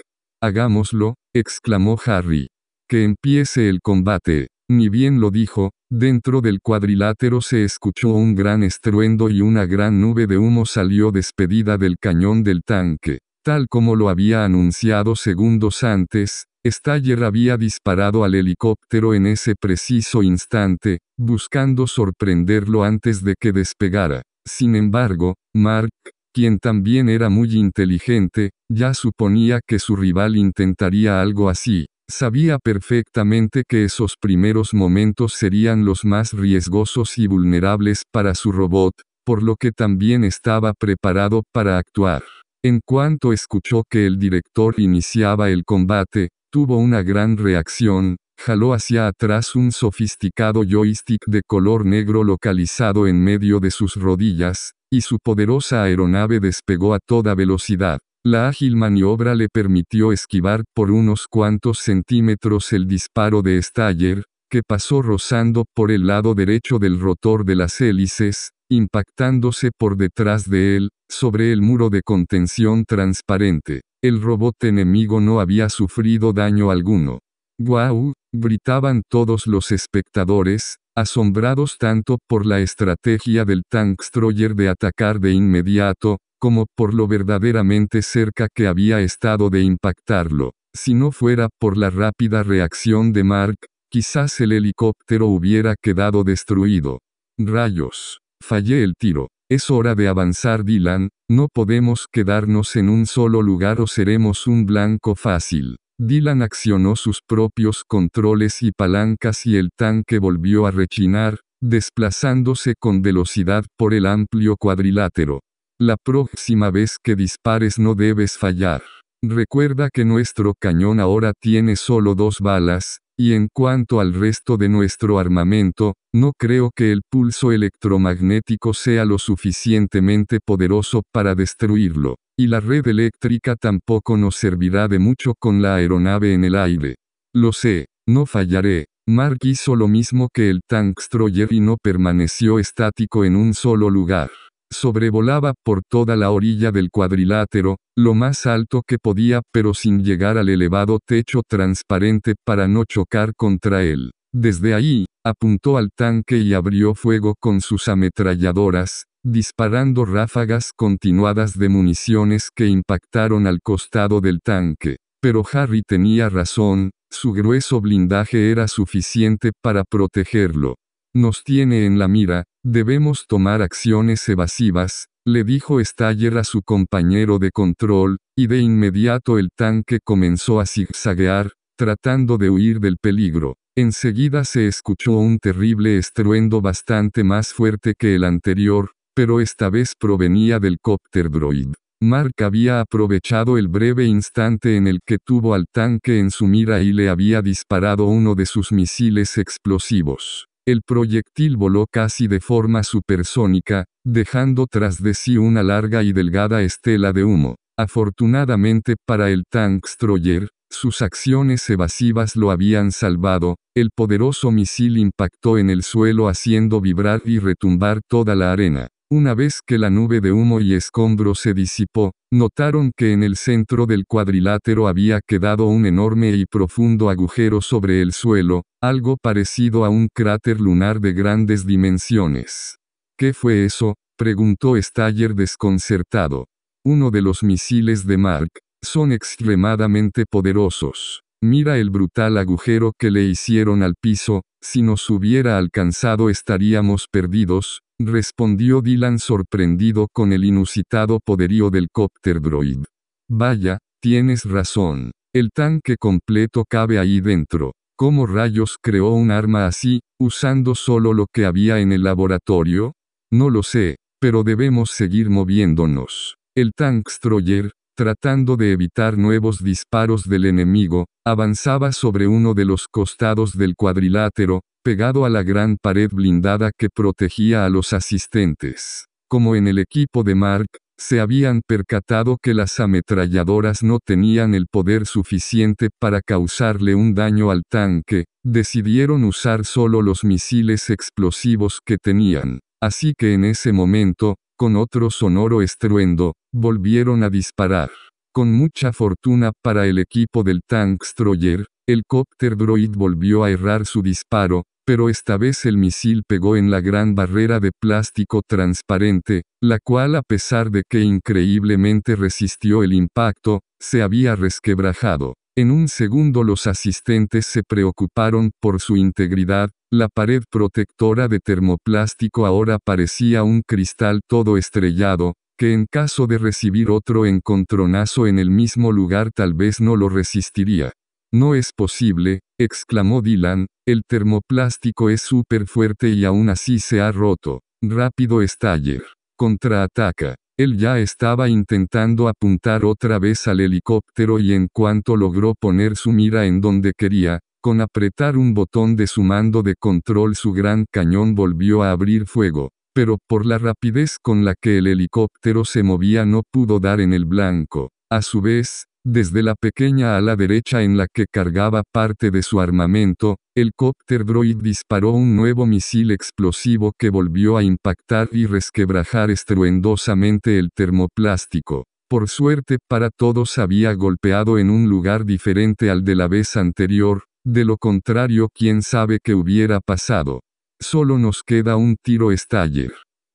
Hagámoslo, 0.42 1.16
exclamó 1.34 1.98
Harry. 2.06 2.48
Que 2.88 3.04
empiece 3.04 3.68
el 3.68 3.80
combate. 3.82 4.48
Ni 4.70 4.88
bien 4.88 5.20
lo 5.20 5.30
dijo, 5.30 5.70
dentro 5.90 6.40
del 6.40 6.60
cuadrilátero 6.60 7.40
se 7.40 7.64
escuchó 7.64 8.10
un 8.14 8.34
gran 8.34 8.62
estruendo 8.62 9.28
y 9.28 9.40
una 9.40 9.66
gran 9.66 10.00
nube 10.00 10.26
de 10.26 10.38
humo 10.38 10.64
salió 10.64 11.10
despedida 11.10 11.76
del 11.76 11.96
cañón 11.98 12.42
del 12.44 12.62
tanque. 12.62 13.18
Tal 13.44 13.66
como 13.68 13.96
lo 13.96 14.08
había 14.08 14.44
anunciado 14.44 15.16
segundos 15.16 15.82
antes, 15.82 16.46
Staller 16.66 17.24
había 17.24 17.56
disparado 17.56 18.22
al 18.22 18.34
helicóptero 18.34 19.14
en 19.14 19.26
ese 19.26 19.54
preciso 19.58 20.22
instante, 20.22 20.98
buscando 21.18 21.86
sorprenderlo 21.86 22.84
antes 22.84 23.24
de 23.24 23.34
que 23.40 23.52
despegara. 23.52 24.22
Sin 24.46 24.76
embargo, 24.76 25.36
Mark, 25.54 25.90
quien 26.34 26.58
también 26.58 27.08
era 27.08 27.28
muy 27.28 27.54
inteligente, 27.54 28.50
ya 28.70 28.94
suponía 28.94 29.60
que 29.66 29.78
su 29.78 29.96
rival 29.96 30.36
intentaría 30.36 31.20
algo 31.20 31.48
así, 31.48 31.86
Sabía 32.10 32.58
perfectamente 32.58 33.62
que 33.68 33.84
esos 33.84 34.16
primeros 34.20 34.74
momentos 34.74 35.32
serían 35.32 35.84
los 35.84 36.04
más 36.04 36.32
riesgosos 36.32 37.16
y 37.18 37.28
vulnerables 37.28 38.02
para 38.10 38.34
su 38.34 38.50
robot, 38.50 38.94
por 39.24 39.44
lo 39.44 39.54
que 39.54 39.70
también 39.70 40.24
estaba 40.24 40.72
preparado 40.74 41.44
para 41.52 41.78
actuar. 41.78 42.24
En 42.64 42.80
cuanto 42.84 43.32
escuchó 43.32 43.84
que 43.88 44.06
el 44.06 44.18
director 44.18 44.74
iniciaba 44.78 45.50
el 45.50 45.64
combate, 45.64 46.30
tuvo 46.52 46.78
una 46.78 47.04
gran 47.04 47.36
reacción, 47.36 48.16
jaló 48.40 48.74
hacia 48.74 49.06
atrás 49.06 49.54
un 49.54 49.70
sofisticado 49.70 50.64
joystick 50.64 51.24
de 51.28 51.42
color 51.46 51.86
negro 51.86 52.24
localizado 52.24 53.06
en 53.06 53.22
medio 53.22 53.60
de 53.60 53.70
sus 53.70 53.94
rodillas, 53.94 54.72
y 54.92 55.02
su 55.02 55.18
poderosa 55.22 55.84
aeronave 55.84 56.40
despegó 56.40 56.92
a 56.92 56.98
toda 56.98 57.36
velocidad. 57.36 58.00
La 58.24 58.48
ágil 58.48 58.76
maniobra 58.76 59.34
le 59.34 59.48
permitió 59.48 60.12
esquivar 60.12 60.64
por 60.74 60.90
unos 60.90 61.26
cuantos 61.26 61.78
centímetros 61.78 62.70
el 62.74 62.86
disparo 62.86 63.40
de 63.40 63.62
Staller, 63.62 64.24
que 64.50 64.60
pasó 64.62 65.00
rozando 65.00 65.64
por 65.74 65.90
el 65.90 66.06
lado 66.06 66.34
derecho 66.34 66.78
del 66.78 67.00
rotor 67.00 67.46
de 67.46 67.56
las 67.56 67.80
hélices, 67.80 68.50
impactándose 68.70 69.70
por 69.76 69.96
detrás 69.96 70.50
de 70.50 70.76
él, 70.76 70.90
sobre 71.08 71.50
el 71.50 71.62
muro 71.62 71.88
de 71.88 72.02
contención 72.02 72.84
transparente. 72.84 73.80
El 74.02 74.20
robot 74.20 74.64
enemigo 74.64 75.22
no 75.22 75.40
había 75.40 75.70
sufrido 75.70 76.34
daño 76.34 76.70
alguno. 76.70 77.20
¡Guau! 77.58 78.12
gritaban 78.32 79.02
todos 79.08 79.46
los 79.46 79.72
espectadores, 79.72 80.76
asombrados 80.96 81.76
tanto 81.78 82.18
por 82.28 82.46
la 82.46 82.60
estrategia 82.60 83.44
del 83.44 83.62
Tankstроyer 83.68 84.54
de 84.54 84.68
atacar 84.68 85.20
de 85.20 85.32
inmediato, 85.32 86.18
como 86.38 86.66
por 86.74 86.94
lo 86.94 87.06
verdaderamente 87.06 88.02
cerca 88.02 88.48
que 88.54 88.66
había 88.66 89.00
estado 89.00 89.50
de 89.50 89.62
impactarlo. 89.62 90.52
Si 90.74 90.94
no 90.94 91.12
fuera 91.12 91.48
por 91.58 91.76
la 91.76 91.90
rápida 91.90 92.42
reacción 92.42 93.12
de 93.12 93.24
Mark, 93.24 93.56
quizás 93.90 94.40
el 94.40 94.52
helicóptero 94.52 95.26
hubiera 95.26 95.74
quedado 95.80 96.24
destruido. 96.24 97.00
Rayos. 97.38 98.20
Fallé 98.42 98.82
el 98.82 98.94
tiro. 98.98 99.28
Es 99.50 99.68
hora 99.68 99.96
de 99.96 100.06
avanzar 100.06 100.64
Dylan, 100.64 101.08
no 101.28 101.48
podemos 101.52 102.06
quedarnos 102.10 102.76
en 102.76 102.88
un 102.88 103.06
solo 103.06 103.42
lugar 103.42 103.80
o 103.80 103.88
seremos 103.88 104.46
un 104.46 104.64
blanco 104.64 105.16
fácil. 105.16 105.76
Dylan 106.02 106.40
accionó 106.40 106.96
sus 106.96 107.20
propios 107.20 107.84
controles 107.86 108.62
y 108.62 108.72
palancas 108.72 109.44
y 109.44 109.58
el 109.58 109.68
tanque 109.76 110.18
volvió 110.18 110.64
a 110.64 110.70
rechinar, 110.70 111.40
desplazándose 111.60 112.72
con 112.80 113.02
velocidad 113.02 113.66
por 113.76 113.92
el 113.92 114.06
amplio 114.06 114.56
cuadrilátero. 114.56 115.40
La 115.78 115.98
próxima 116.02 116.70
vez 116.70 116.96
que 117.02 117.16
dispares 117.16 117.78
no 117.78 117.94
debes 117.94 118.38
fallar. 118.38 118.82
Recuerda 119.22 119.90
que 119.92 120.06
nuestro 120.06 120.54
cañón 120.58 121.00
ahora 121.00 121.34
tiene 121.38 121.76
solo 121.76 122.14
dos 122.14 122.38
balas, 122.40 123.00
y 123.18 123.34
en 123.34 123.48
cuanto 123.52 124.00
al 124.00 124.14
resto 124.14 124.56
de 124.56 124.70
nuestro 124.70 125.18
armamento, 125.18 125.92
no 126.14 126.32
creo 126.38 126.70
que 126.74 126.92
el 126.92 127.02
pulso 127.10 127.52
electromagnético 127.52 128.72
sea 128.72 129.04
lo 129.04 129.18
suficientemente 129.18 130.38
poderoso 130.42 131.02
para 131.12 131.34
destruirlo, 131.34 132.16
y 132.40 132.46
la 132.46 132.60
red 132.60 132.86
eléctrica 132.88 133.54
tampoco 133.54 134.16
nos 134.16 134.34
servirá 134.34 134.88
de 134.88 134.98
mucho 134.98 135.34
con 135.38 135.60
la 135.60 135.74
aeronave 135.74 136.32
en 136.32 136.44
el 136.44 136.54
aire. 136.54 136.94
Lo 137.34 137.52
sé, 137.52 137.88
no 138.08 138.24
fallaré. 138.24 138.86
Mark 139.06 139.36
hizo 139.42 139.76
lo 139.76 139.88
mismo 139.88 140.30
que 140.32 140.48
el 140.48 140.62
Tankstроyer 140.66 141.52
y 141.52 141.60
no 141.60 141.76
permaneció 141.76 142.58
estático 142.58 143.26
en 143.26 143.36
un 143.36 143.52
solo 143.52 143.90
lugar. 143.90 144.30
Sobrevolaba 144.72 145.52
por 145.62 145.82
toda 145.86 146.16
la 146.16 146.30
orilla 146.30 146.72
del 146.72 146.88
cuadrilátero, 146.90 147.76
lo 147.94 148.14
más 148.14 148.46
alto 148.46 148.80
que 148.86 148.96
podía 148.96 149.42
pero 149.52 149.74
sin 149.74 150.02
llegar 150.02 150.38
al 150.38 150.48
elevado 150.48 150.98
techo 151.06 151.42
transparente 151.46 152.36
para 152.46 152.68
no 152.68 152.84
chocar 152.86 153.34
contra 153.36 153.82
él. 153.82 154.12
Desde 154.32 154.74
ahí, 154.74 155.06
apuntó 155.24 155.76
al 155.76 155.90
tanque 155.90 156.38
y 156.38 156.54
abrió 156.54 156.94
fuego 156.94 157.34
con 157.40 157.60
sus 157.60 157.88
ametralladoras, 157.88 159.06
disparando 159.24 160.04
ráfagas 160.04 160.72
continuadas 160.74 161.58
de 161.58 161.68
municiones 161.68 162.50
que 162.54 162.66
impactaron 162.66 163.46
al 163.46 163.60
costado 163.60 164.20
del 164.20 164.40
tanque. 164.40 164.96
Pero 165.20 165.44
Harry 165.52 165.82
tenía 165.82 166.28
razón, 166.28 166.90
su 167.10 167.32
grueso 167.32 167.80
blindaje 167.80 168.50
era 168.50 168.68
suficiente 168.68 169.50
para 169.62 169.84
protegerlo. 169.84 170.76
Nos 171.14 171.42
tiene 171.42 171.84
en 171.84 171.98
la 171.98 172.06
mira, 172.06 172.44
debemos 172.64 173.26
tomar 173.26 173.62
acciones 173.62 174.26
evasivas, 174.28 175.06
le 175.26 175.44
dijo 175.44 175.84
Staller 175.84 176.38
a 176.38 176.44
su 176.44 176.62
compañero 176.62 177.38
de 177.38 177.50
control, 177.50 178.18
y 178.38 178.46
de 178.46 178.60
inmediato 178.60 179.38
el 179.38 179.48
tanque 179.54 179.98
comenzó 180.02 180.60
a 180.60 180.66
zigzaguear, 180.66 181.52
tratando 181.76 182.38
de 182.38 182.48
huir 182.48 182.78
del 182.80 182.96
peligro. 182.96 183.56
Enseguida 183.80 184.44
se 184.44 184.66
escuchó 184.66 185.12
un 185.12 185.38
terrible 185.38 185.96
estruendo 185.96 186.60
bastante 186.60 187.24
más 187.24 187.54
fuerte 187.54 187.94
que 187.98 188.14
el 188.14 188.24
anterior, 188.24 188.90
pero 189.14 189.40
esta 189.40 189.70
vez 189.70 189.94
provenía 189.98 190.58
del 190.58 190.76
copter 190.82 191.30
droid. 191.30 191.68
Mark 192.02 192.34
había 192.42 192.82
aprovechado 192.82 193.56
el 193.56 193.68
breve 193.68 194.04
instante 194.04 194.76
en 194.76 194.86
el 194.86 194.98
que 195.02 195.16
tuvo 195.16 195.54
al 195.54 195.64
tanque 195.72 196.18
en 196.18 196.30
su 196.30 196.46
mira 196.46 196.82
y 196.82 196.92
le 196.92 197.08
había 197.08 197.40
disparado 197.40 198.04
uno 198.04 198.34
de 198.34 198.44
sus 198.44 198.70
misiles 198.70 199.38
explosivos. 199.38 200.44
El 200.66 200.82
proyectil 200.82 201.56
voló 201.56 201.86
casi 201.90 202.28
de 202.28 202.40
forma 202.40 202.82
supersónica, 202.82 203.86
dejando 204.04 204.66
tras 204.66 205.02
de 205.02 205.14
sí 205.14 205.38
una 205.38 205.62
larga 205.62 206.02
y 206.02 206.12
delgada 206.12 206.60
estela 206.60 207.14
de 207.14 207.24
humo. 207.24 207.56
Afortunadamente 207.78 208.96
para 209.06 209.30
el 209.30 209.44
Tankstроyer, 209.50 210.50
sus 210.70 211.02
acciones 211.02 211.68
evasivas 211.68 212.36
lo 212.36 212.50
habían 212.50 212.92
salvado, 212.92 213.56
el 213.74 213.90
poderoso 213.90 214.50
misil 214.50 214.98
impactó 214.98 215.58
en 215.58 215.68
el 215.68 215.82
suelo 215.82 216.28
haciendo 216.28 216.80
vibrar 216.80 217.22
y 217.24 217.38
retumbar 217.38 218.00
toda 218.08 218.34
la 218.34 218.52
arena. 218.52 218.88
Una 219.12 219.34
vez 219.34 219.60
que 219.66 219.76
la 219.76 219.90
nube 219.90 220.20
de 220.20 220.30
humo 220.30 220.60
y 220.60 220.74
escombro 220.74 221.34
se 221.34 221.52
disipó, 221.52 222.12
notaron 222.32 222.92
que 222.96 223.12
en 223.12 223.24
el 223.24 223.36
centro 223.36 223.86
del 223.86 224.04
cuadrilátero 224.06 224.86
había 224.86 225.20
quedado 225.26 225.66
un 225.66 225.84
enorme 225.84 226.30
y 226.30 226.46
profundo 226.46 227.10
agujero 227.10 227.60
sobre 227.60 228.02
el 228.02 228.12
suelo, 228.12 228.62
algo 228.80 229.16
parecido 229.20 229.84
a 229.84 229.88
un 229.88 230.06
cráter 230.14 230.60
lunar 230.60 231.00
de 231.00 231.12
grandes 231.12 231.66
dimensiones. 231.66 232.76
¿Qué 233.18 233.32
fue 233.32 233.64
eso? 233.64 233.96
preguntó 234.16 234.80
Staller 234.80 235.34
desconcertado. 235.34 236.46
Uno 236.84 237.10
de 237.10 237.22
los 237.22 237.42
misiles 237.42 238.06
de 238.06 238.16
Mark, 238.16 238.50
son 238.82 239.12
extremadamente 239.12 240.24
poderosos. 240.30 241.22
Mira 241.42 241.78
el 241.78 241.90
brutal 241.90 242.36
agujero 242.36 242.92
que 242.98 243.10
le 243.10 243.22
hicieron 243.24 243.82
al 243.82 243.94
piso, 244.00 244.42
si 244.62 244.82
nos 244.82 245.08
hubiera 245.08 245.56
alcanzado 245.56 246.28
estaríamos 246.28 247.06
perdidos, 247.10 247.80
respondió 247.98 248.82
Dylan 248.82 249.18
sorprendido 249.18 250.08
con 250.12 250.32
el 250.32 250.44
inusitado 250.44 251.18
poderío 251.24 251.70
del 251.70 251.88
copter 251.90 252.42
droid. 252.42 252.84
Vaya, 253.28 253.78
tienes 254.02 254.44
razón. 254.44 255.12
El 255.34 255.50
tanque 255.50 255.96
completo 255.96 256.64
cabe 256.68 256.98
ahí 256.98 257.20
dentro. 257.20 257.72
¿Cómo 257.96 258.26
rayos 258.26 258.76
creó 258.80 259.10
un 259.12 259.30
arma 259.30 259.66
así, 259.66 260.00
usando 260.18 260.74
solo 260.74 261.14
lo 261.14 261.26
que 261.32 261.44
había 261.44 261.80
en 261.80 261.92
el 261.92 262.02
laboratorio? 262.02 262.94
No 263.30 263.48
lo 263.50 263.62
sé, 263.62 263.96
pero 264.20 264.42
debemos 264.42 264.90
seguir 264.90 265.30
moviéndonos. 265.30 266.36
El 266.56 266.72
Tankstrayer, 266.74 267.72
tratando 268.00 268.56
de 268.56 268.72
evitar 268.72 269.18
nuevos 269.18 269.62
disparos 269.62 270.26
del 270.26 270.46
enemigo, 270.46 271.04
avanzaba 271.22 271.92
sobre 271.92 272.26
uno 272.26 272.54
de 272.54 272.64
los 272.64 272.88
costados 272.88 273.58
del 273.58 273.74
cuadrilátero, 273.76 274.62
pegado 274.82 275.26
a 275.26 275.28
la 275.28 275.42
gran 275.42 275.76
pared 275.76 276.08
blindada 276.10 276.70
que 276.74 276.88
protegía 276.88 277.66
a 277.66 277.68
los 277.68 277.92
asistentes. 277.92 279.04
Como 279.28 279.54
en 279.54 279.68
el 279.68 279.78
equipo 279.78 280.22
de 280.22 280.34
Mark, 280.34 280.68
se 280.98 281.20
habían 281.20 281.60
percatado 281.66 282.38
que 282.42 282.54
las 282.54 282.80
ametralladoras 282.80 283.82
no 283.82 283.98
tenían 284.02 284.54
el 284.54 284.66
poder 284.66 285.04
suficiente 285.04 285.90
para 286.00 286.22
causarle 286.22 286.94
un 286.94 287.14
daño 287.14 287.50
al 287.50 287.64
tanque, 287.68 288.24
decidieron 288.42 289.24
usar 289.24 289.66
solo 289.66 290.00
los 290.00 290.24
misiles 290.24 290.88
explosivos 290.88 291.80
que 291.84 291.98
tenían. 291.98 292.60
Así 292.82 293.12
que 293.14 293.34
en 293.34 293.44
ese 293.44 293.74
momento, 293.74 294.36
con 294.60 294.76
otro 294.76 295.08
sonoro 295.08 295.62
estruendo, 295.62 296.34
volvieron 296.52 297.22
a 297.22 297.30
disparar. 297.30 297.90
Con 298.30 298.52
mucha 298.52 298.92
fortuna 298.92 299.52
para 299.62 299.86
el 299.86 299.98
equipo 299.98 300.42
del 300.42 300.60
Tankstroyer, 300.68 301.64
el 301.88 302.02
copter 302.06 302.58
droid 302.58 302.90
volvió 302.94 303.42
a 303.42 303.50
errar 303.50 303.86
su 303.86 304.02
disparo, 304.02 304.64
pero 304.86 305.08
esta 305.08 305.38
vez 305.38 305.64
el 305.64 305.78
misil 305.78 306.24
pegó 306.28 306.56
en 306.56 306.70
la 306.70 306.82
gran 306.82 307.14
barrera 307.14 307.58
de 307.58 307.70
plástico 307.72 308.42
transparente, 308.46 309.44
la 309.62 309.78
cual 309.82 310.14
a 310.14 310.20
pesar 310.20 310.70
de 310.70 310.82
que 310.86 311.00
increíblemente 311.00 312.14
resistió 312.14 312.82
el 312.82 312.92
impacto, 312.92 313.60
se 313.80 314.02
había 314.02 314.36
resquebrajado. 314.36 315.36
En 315.56 315.70
un 315.70 315.88
segundo 315.88 316.44
los 316.44 316.66
asistentes 316.66 317.46
se 317.46 317.62
preocuparon 317.62 318.52
por 318.60 318.80
su 318.80 318.96
integridad, 318.96 319.70
la 319.92 320.08
pared 320.08 320.42
protectora 320.48 321.26
de 321.26 321.40
termoplástico 321.40 322.46
ahora 322.46 322.78
parecía 322.78 323.42
un 323.42 323.62
cristal 323.66 324.20
todo 324.28 324.56
estrellado, 324.56 325.34
que 325.58 325.72
en 325.72 325.86
caso 325.90 326.26
de 326.26 326.38
recibir 326.38 326.90
otro 326.90 327.26
encontronazo 327.26 328.26
en 328.26 328.38
el 328.38 328.50
mismo 328.50 328.92
lugar 328.92 329.32
tal 329.32 329.54
vez 329.54 329.80
no 329.80 329.96
lo 329.96 330.08
resistiría. 330.08 330.92
No 331.32 331.54
es 331.54 331.72
posible, 331.72 332.40
exclamó 332.58 333.20
Dylan, 333.20 333.66
el 333.86 334.02
termoplástico 334.06 335.10
es 335.10 335.20
súper 335.20 335.66
fuerte 335.66 336.08
y 336.10 336.24
aún 336.24 336.48
así 336.48 336.78
se 336.78 337.00
ha 337.00 337.12
roto. 337.12 337.60
Rápido 337.82 338.46
Staller. 338.46 339.02
Contraataca. 339.36 340.36
Él 340.62 340.76
ya 340.76 340.98
estaba 340.98 341.48
intentando 341.48 342.28
apuntar 342.28 342.84
otra 342.84 343.18
vez 343.18 343.48
al 343.48 343.60
helicóptero 343.60 344.38
y 344.38 344.52
en 344.52 344.68
cuanto 344.70 345.16
logró 345.16 345.54
poner 345.58 345.96
su 345.96 346.12
mira 346.12 346.44
en 346.44 346.60
donde 346.60 346.92
quería, 346.94 347.40
con 347.62 347.80
apretar 347.80 348.36
un 348.36 348.52
botón 348.52 348.94
de 348.94 349.06
su 349.06 349.22
mando 349.22 349.62
de 349.62 349.74
control 349.74 350.36
su 350.36 350.52
gran 350.52 350.84
cañón 350.92 351.34
volvió 351.34 351.82
a 351.82 351.92
abrir 351.92 352.26
fuego, 352.26 352.72
pero 352.94 353.16
por 353.26 353.46
la 353.46 353.56
rapidez 353.56 354.18
con 354.20 354.44
la 354.44 354.54
que 354.54 354.76
el 354.76 354.88
helicóptero 354.88 355.64
se 355.64 355.82
movía 355.82 356.26
no 356.26 356.42
pudo 356.52 356.78
dar 356.78 357.00
en 357.00 357.14
el 357.14 357.24
blanco. 357.24 357.88
A 358.10 358.20
su 358.20 358.42
vez, 358.42 358.84
desde 359.04 359.42
la 359.42 359.54
pequeña 359.54 360.16
ala 360.16 360.36
derecha 360.36 360.82
en 360.82 360.96
la 360.96 361.06
que 361.06 361.26
cargaba 361.26 361.82
parte 361.90 362.30
de 362.30 362.42
su 362.42 362.60
armamento, 362.60 363.38
el 363.56 363.72
cópter 363.74 364.24
droid 364.24 364.56
disparó 364.56 365.12
un 365.12 365.36
nuevo 365.36 365.66
misil 365.66 366.10
explosivo 366.10 366.92
que 366.98 367.10
volvió 367.10 367.56
a 367.56 367.62
impactar 367.62 368.28
y 368.32 368.46
resquebrajar 368.46 369.30
estruendosamente 369.30 370.58
el 370.58 370.70
termoplástico. 370.74 371.84
Por 372.08 372.28
suerte 372.28 372.78
para 372.88 373.10
todos 373.10 373.56
había 373.58 373.94
golpeado 373.94 374.58
en 374.58 374.68
un 374.68 374.88
lugar 374.88 375.24
diferente 375.24 375.90
al 375.90 376.04
de 376.04 376.16
la 376.16 376.28
vez 376.28 376.56
anterior, 376.56 377.24
de 377.44 377.64
lo 377.64 377.78
contrario 377.78 378.48
quién 378.52 378.82
sabe 378.82 379.18
qué 379.22 379.34
hubiera 379.34 379.80
pasado. 379.80 380.40
Solo 380.80 381.18
nos 381.18 381.42
queda 381.42 381.76
un 381.76 381.96
tiro 382.02 382.32
estaller. 382.32 382.92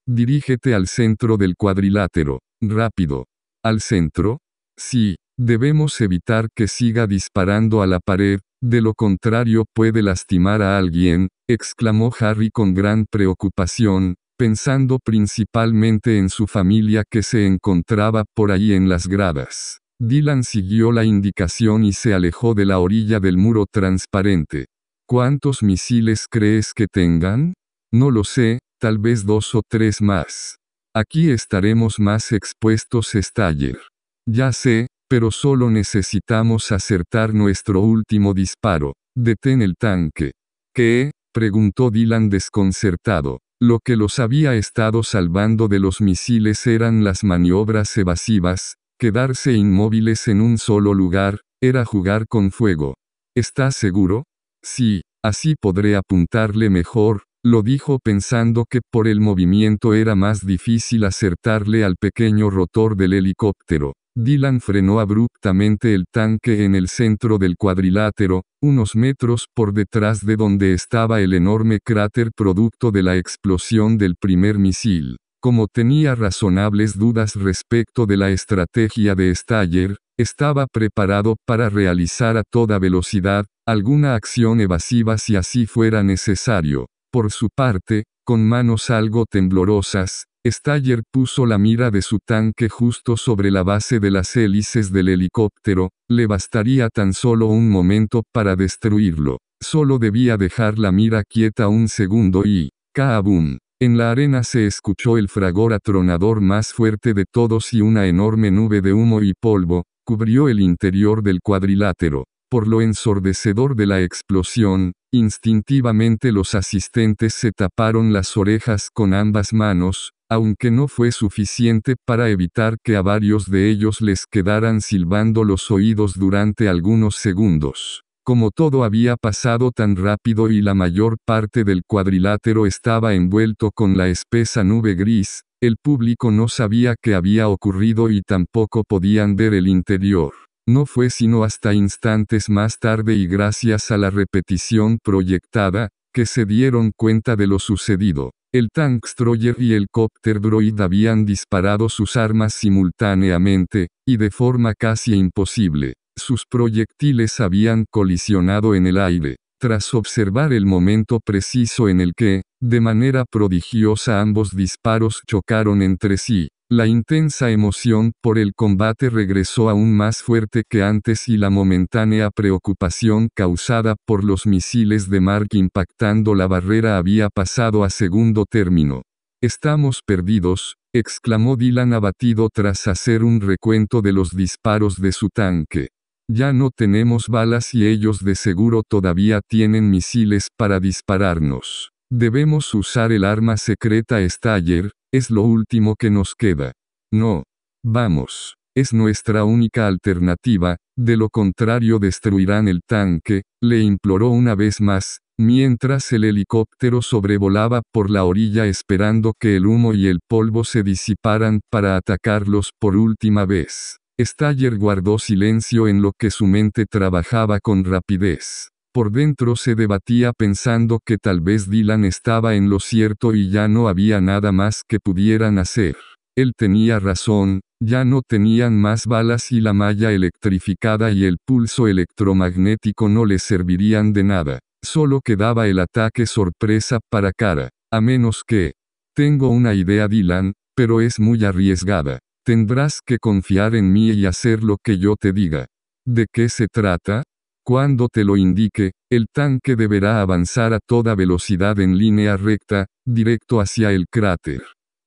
Dirígete 0.07 0.75
al 0.75 0.88
centro 0.88 1.38
del 1.38 1.55
cuadrilátero, 1.55 2.39
rápido. 2.62 3.25
¿Al 3.63 3.81
centro? 3.81 4.39
Sí, 4.77 5.15
Debemos 5.38 6.00
evitar 6.00 6.48
que 6.56 6.68
siga 6.68 7.08
disparando 7.08 7.82
a 7.82 7.88
la 7.88 8.00
pared, 8.00 8.39
de 8.62 8.82
lo 8.82 8.94
contrario 8.94 9.65
puede 9.74 10.01
lastimar 10.01 10.62
a 10.62 10.77
alguien, 10.77 11.27
exclamó 11.48 12.13
Harry 12.20 12.50
con 12.50 12.74
gran 12.74 13.06
preocupación, 13.06 14.15
pensando 14.38 14.98
principalmente 15.00 16.18
en 16.18 16.30
su 16.30 16.48
familia 16.48 17.04
que 17.10 17.22
se 17.22 17.46
encontraba 17.46 18.24
por 18.34 18.51
ahí 18.51 18.74
en 18.74 18.88
las 18.88 19.08
gradas. 19.08 19.80
Dylan 20.00 20.44
siguió 20.44 20.92
la 20.92 21.04
indicación 21.04 21.84
y 21.84 21.94
se 21.94 22.13
alejó 22.13 22.54
de 22.54 22.65
la 22.65 22.80
orilla 22.80 23.20
del 23.20 23.38
muro 23.38 23.65
transparente. 23.70 24.65
¿Cuántos 25.08 25.63
misiles 25.63 26.27
crees 26.30 26.74
que 26.74 26.88
tengan? 26.88 27.54
No 27.94 28.10
lo 28.10 28.24
sé, 28.24 28.60
tal 28.80 29.00
vez 29.00 29.25
dos 29.25 29.54
o 29.54 29.62
tres 29.68 30.01
más. 30.01 30.58
Aquí 30.94 31.30
estaremos 31.30 32.00
más 32.00 32.32
expuestos 32.32 33.12
Staller. 33.13 33.80
Ya 34.27 34.51
sé, 34.51 34.88
pero 35.15 35.31
solo 35.31 35.72
necesitamos 35.72 36.74
acertar 36.74 37.34
nuestro 37.34 37.79
último 37.79 38.34
disparo. 38.34 38.95
Detén 39.15 39.62
el 39.62 39.77
tanque. 39.77 40.31
¿Qué? 40.75 41.12
preguntó 41.34 41.89
Dylan 41.89 42.29
desconcertado. 42.29 43.39
Lo 43.62 43.79
que 43.79 43.95
los 43.95 44.19
había 44.19 44.55
estado 44.55 45.03
salvando 45.03 45.69
de 45.69 45.79
los 45.79 46.01
misiles 46.01 46.67
eran 46.67 47.05
las 47.05 47.24
maniobras 47.24 47.95
evasivas, 47.95 48.75
quedarse 49.00 49.53
inmóviles 49.53 50.27
en 50.27 50.41
un 50.41 50.57
solo 50.57 50.93
lugar, 50.93 51.39
era 51.63 51.86
jugar 51.86 52.27
con 52.27 52.51
fuego. 52.51 52.95
¿Estás 53.38 53.77
seguro? 53.77 54.25
Sí, 54.62 55.00
así 55.24 55.55
podré 55.57 55.95
apuntarle 55.95 56.69
mejor, 56.69 57.24
lo 57.46 57.62
dijo 57.62 58.00
pensando 58.00 58.66
que 58.68 58.82
por 58.82 59.08
el 59.08 59.22
movimiento 59.22 59.94
era 59.94 60.16
más 60.16 60.44
difícil 60.44 61.04
acertarle 61.04 61.84
al 61.84 61.96
pequeño 61.96 62.50
rotor 62.50 62.98
del 62.98 63.14
helicóptero. 63.14 63.94
Dylan 64.18 64.62
frenó 64.62 65.00
abruptamente 65.00 65.94
el 65.94 66.06
tanque 66.12 66.66
en 66.66 66.74
el 66.74 66.88
centro 66.88 67.38
del 67.38 67.56
cuadrilátero, 67.56 68.46
unos 68.64 68.96
metros 68.96 69.46
por 69.54 69.74
detrás 69.74 70.25
de 70.25 70.38
donde 70.38 70.74
estaba 70.74 71.22
el 71.22 71.34
enorme 71.34 71.78
cráter 71.86 72.32
producto 72.36 72.90
de 72.90 73.04
la 73.04 73.16
explosión 73.16 74.00
del 74.00 74.16
primer 74.16 74.58
misil. 74.58 75.18
Como 75.40 75.68
tenía 75.68 76.16
razonables 76.16 76.98
dudas 76.98 77.36
respecto 77.36 78.08
de 78.08 78.18
la 78.18 78.32
estrategia 78.32 79.14
de 79.14 79.36
Staller, 79.36 79.98
estaba 80.18 80.66
preparado 80.66 81.36
para 81.46 81.70
realizar 81.70 82.38
a 82.38 82.44
toda 82.50 82.80
velocidad, 82.80 83.46
alguna 83.68 84.16
acción 84.16 84.62
evasiva 84.62 85.20
si 85.20 85.36
así 85.36 85.68
fuera 85.68 86.02
necesario. 86.02 86.88
Por 87.15 87.31
su 87.31 87.48
parte, 87.48 88.03
con 88.25 88.45
manos 88.45 88.89
algo 88.89 89.24
temblorosas, 89.25 90.25
Staller 90.45 91.03
puso 91.10 91.45
la 91.45 91.57
mira 91.57 91.89
de 91.89 92.01
su 92.01 92.19
tanque 92.19 92.67
justo 92.67 93.15
sobre 93.15 93.51
la 93.51 93.63
base 93.63 94.01
de 94.01 94.12
las 94.12 94.36
hélices 94.36 94.91
del 94.91 95.07
helicóptero, 95.07 95.91
le 96.10 96.27
bastaría 96.27 96.89
tan 96.89 97.13
solo 97.13 97.45
un 97.45 97.69
momento 97.69 98.24
para 98.34 98.57
destruirlo. 98.57 99.38
Solo 99.62 99.98
debía 99.98 100.36
dejar 100.36 100.77
la 100.77 100.91
mira 100.91 101.24
quieta 101.24 101.69
un 101.69 101.88
segundo 101.88 102.43
y, 102.43 102.72
¡kaabum! 102.93 103.60
En 103.79 103.98
la 103.98 104.12
arena 104.12 104.43
se 104.43 104.65
escuchó 104.65 105.17
el 105.17 105.29
fragor 105.29 105.72
atronador 105.72 106.41
más 106.41 106.74
fuerte 106.74 107.13
de 107.13 107.24
todos 107.31 107.72
y 107.72 107.79
una 107.79 108.07
enorme 108.07 108.51
nube 108.51 108.81
de 108.81 108.91
humo 108.91 109.22
y 109.22 109.34
polvo, 109.39 109.86
cubrió 110.03 110.50
el 110.50 110.60
interior 110.60 111.24
del 111.24 111.39
cuadrilátero. 111.41 112.25
Por 112.55 112.69
lo 112.69 112.79
ensordecedor 112.79 113.75
de 113.75 113.85
la 113.85 114.01
explosión, 114.01 114.93
instintivamente 115.13 116.31
los 116.31 116.55
asistentes 116.55 117.33
se 117.33 117.51
taparon 117.51 118.13
las 118.13 118.38
orejas 118.38 118.88
con 118.93 119.13
ambas 119.13 119.51
manos, 119.51 120.13
aunque 120.31 120.71
no 120.71 120.88
fue 120.88 121.12
suficiente 121.12 121.95
para 122.07 122.29
evitar 122.29 122.77
que 122.81 122.95
a 122.95 123.01
varios 123.01 123.51
de 123.51 123.69
ellos 123.69 124.00
les 124.00 124.25
quedaran 124.25 124.79
silbando 124.79 125.43
los 125.43 125.69
oídos 125.69 126.13
durante 126.17 126.69
algunos 126.69 127.17
segundos. 127.17 128.03
Como 128.24 128.51
todo 128.51 128.85
había 128.85 129.17
pasado 129.17 129.71
tan 129.71 129.97
rápido 129.97 130.50
y 130.50 130.62
la 130.62 130.75
mayor 130.75 131.17
parte 131.25 131.65
del 131.65 131.81
cuadrilátero 131.85 132.67
estaba 132.67 133.15
envuelto 133.15 133.71
con 133.71 133.97
la 133.97 134.07
espesa 134.07 134.63
nube 134.63 134.95
gris, 134.95 135.41
El 135.62 135.75
público 135.75 136.31
no 136.31 136.47
sabía 136.47 136.95
qué 137.01 137.15
había 137.15 137.50
ocurrido 137.50 138.09
y 138.09 138.21
tampoco 138.21 138.85
podían 138.88 139.35
ver 139.35 139.53
el 139.53 139.67
interior. 139.67 140.31
No 140.67 140.86
fue 140.86 141.12
sino 141.12 141.43
hasta 141.43 141.74
instantes 141.74 142.50
más 142.50 142.79
tarde 142.79 143.13
y 143.13 143.27
gracias 143.27 143.91
a 143.91 143.98
la 143.98 144.10
repetición 144.10 144.98
proyectada, 145.03 145.89
que 146.12 146.25
se 146.25 146.45
dieron 146.45 146.91
cuenta 146.95 147.36
de 147.36 147.45
lo 147.45 147.60
sucedido. 147.60 148.31
El 148.53 148.69
Tankstроyer 148.74 149.57
y 149.60 149.74
el 149.74 149.88
Copter 149.91 150.39
Droid 150.39 150.79
habían 150.79 151.25
disparado 151.25 151.89
sus 151.89 152.15
armas 152.15 152.53
simultáneamente, 152.53 153.89
y 154.07 154.17
de 154.17 154.31
forma 154.31 154.74
casi 154.74 155.13
imposible. 155.13 155.95
Sus 156.17 156.45
proyectiles 156.50 157.41
habían 157.41 157.86
colisionado 157.91 158.74
en 158.74 158.88
el 158.88 158.98
aire. 158.98 159.36
Tras 159.60 159.93
observar 159.93 160.53
el 160.53 160.65
momento 160.65 161.19
preciso 161.19 161.89
en 161.89 162.00
el 162.01 162.13
que, 162.15 162.43
de 162.62 162.81
manera 162.81 163.25
prodigiosa 163.29 164.22
ambos 164.22 164.55
disparos 164.55 165.22
chocaron 165.27 165.81
entre 165.81 166.17
sí, 166.17 166.48
la 166.69 166.88
intensa 166.88 167.51
emoción 167.51 168.13
por 168.22 168.39
el 168.39 168.53
combate 168.55 169.12
regresó 169.12 169.69
aún 169.69 169.95
más 169.95 170.24
fuerte 170.24 170.63
que 170.67 170.81
antes 170.81 171.27
y 171.27 171.38
la 171.38 171.51
momentánea 171.51 172.31
preocupación 172.31 173.29
causada 173.36 173.95
por 174.05 174.24
los 174.24 174.48
misiles 174.48 175.07
de 175.07 175.22
Mark 175.22 175.50
impactando 175.53 176.34
la 176.34 176.48
barrera 176.48 176.98
había 176.98 177.29
pasado 177.29 177.84
a 177.84 177.91
segundo 177.91 178.45
término. 178.50 179.03
Estamos 179.43 180.01
perdidos, 180.03 180.77
exclamó 180.91 181.55
Dylan 181.55 181.93
abatido 181.93 182.50
tras 182.51 182.88
hacer 182.88 183.24
un 183.24 183.41
recuento 183.41 184.01
de 184.01 184.13
los 184.13 184.36
disparos 184.36 185.00
de 185.00 185.12
su 185.12 185.29
tanque. 185.29 185.89
Ya 186.27 186.51
no 186.51 186.72
tenemos 186.75 187.27
balas 187.27 187.75
y 187.75 187.86
ellos 187.86 188.24
de 188.24 188.34
seguro 188.34 188.81
todavía 188.81 189.41
tienen 189.48 189.91
misiles 189.91 190.48
para 190.57 190.79
dispararnos. 190.79 191.91
Debemos 192.12 192.74
usar 192.75 193.12
el 193.12 193.24
arma 193.24 193.57
secreta 193.57 194.19
Staller, 194.29 194.91
es 195.12 195.31
lo 195.31 195.41
último 195.41 195.95
que 195.95 196.12
nos 196.12 196.35
queda. 196.35 196.74
No. 197.12 197.43
Vamos. 197.83 198.55
Es 198.77 198.93
nuestra 198.93 199.45
única 199.45 199.88
alternativa, 199.88 200.77
de 200.97 201.15
lo 201.15 201.29
contrario 201.29 201.97
destruirán 201.97 202.67
el 202.67 202.81
tanque, 202.85 203.43
le 203.62 203.79
imploró 203.79 204.29
una 204.29 204.53
vez 204.53 204.81
más, 204.81 205.19
mientras 205.39 206.12
el 206.12 206.25
helicóptero 206.25 207.01
sobrevolaba 207.01 207.81
por 207.93 208.09
la 208.09 208.25
orilla 208.25 208.65
esperando 208.65 209.33
que 209.39 209.55
el 209.55 209.65
humo 209.65 209.93
y 209.93 210.07
el 210.07 210.19
polvo 210.27 210.63
se 210.65 210.83
disiparan 210.83 211.62
para 211.71 211.95
atacarlos 211.95 212.71
por 212.77 212.97
última 212.97 213.45
vez. 213.45 213.97
Staller 214.19 214.77
guardó 214.77 215.19
silencio 215.19 215.88
en 215.88 216.01
lo 216.01 216.12
que 216.17 216.29
su 216.29 216.45
mente 216.45 216.85
trabajaba 216.85 217.59
con 217.59 217.83
rapidez. 217.83 218.69
Por 218.96 219.12
dentro 219.12 219.58
se 219.58 219.75
debatía 219.75 220.32
pensando 220.32 221.02
que 221.06 221.18
tal 221.18 221.42
vez 221.42 221.70
Dylan 221.70 222.06
estaba 222.06 222.56
en 222.56 222.70
lo 222.70 222.80
cierto 222.80 223.36
y 223.36 223.50
ya 223.50 223.68
no 223.68 223.90
había 223.90 224.22
nada 224.22 224.54
más 224.54 224.84
que 224.88 225.02
pudieran 225.02 225.58
hacer. 225.58 225.98
Él 226.34 226.54
tenía 226.56 227.02
razón, 227.02 227.60
ya 227.84 228.06
no 228.06 228.22
tenían 228.25 228.80
más 228.80 229.06
balas 229.06 229.52
y 229.52 229.60
la 229.60 229.74
malla 229.74 230.14
electrificada 230.14 231.12
y 231.12 231.25
el 231.25 231.40
pulso 231.46 231.90
electromagnético 231.90 233.10
no 233.10 233.25
les 233.25 233.44
servirían 233.44 234.14
de 234.14 234.24
nada. 234.24 234.60
Solo 234.82 235.20
quedaba 235.20 235.68
el 235.68 235.80
ataque 235.80 236.25
sorpresa 236.25 237.00
para 237.12 237.34
cara. 237.34 237.72
A 237.92 238.00
menos 238.00 238.44
que... 238.48 238.75
Tengo 239.14 239.50
una 239.50 239.74
idea 239.74 240.08
Dylan, 240.08 240.54
pero 240.74 241.02
es 241.02 241.20
muy 241.20 241.44
arriesgada. 241.44 242.20
Tendrás 242.46 243.02
que 243.06 243.18
confiar 243.18 243.75
en 243.75 243.92
mí 243.92 244.12
y 244.12 244.25
hacer 244.25 244.64
lo 244.64 244.78
que 244.82 245.00
yo 245.00 245.18
te 245.20 245.34
diga. 245.34 245.66
¿De 246.06 246.28
qué 246.32 246.48
se 246.48 246.68
trata? 246.70 247.24
Cuando 247.65 248.10
te 248.10 248.24
lo 248.24 248.38
indique, 248.38 248.91
el 249.10 249.25
tanque 249.34 249.75
deberá 249.75 250.22
avanzar 250.22 250.72
a 250.74 250.79
toda 250.79 251.15
velocidad 251.15 251.79
en 251.79 251.98
línea 251.98 252.38
recta, 252.38 252.86
directo 253.07 253.60
hacia 253.60 253.91
el 253.91 254.05
cráter. 254.07 254.62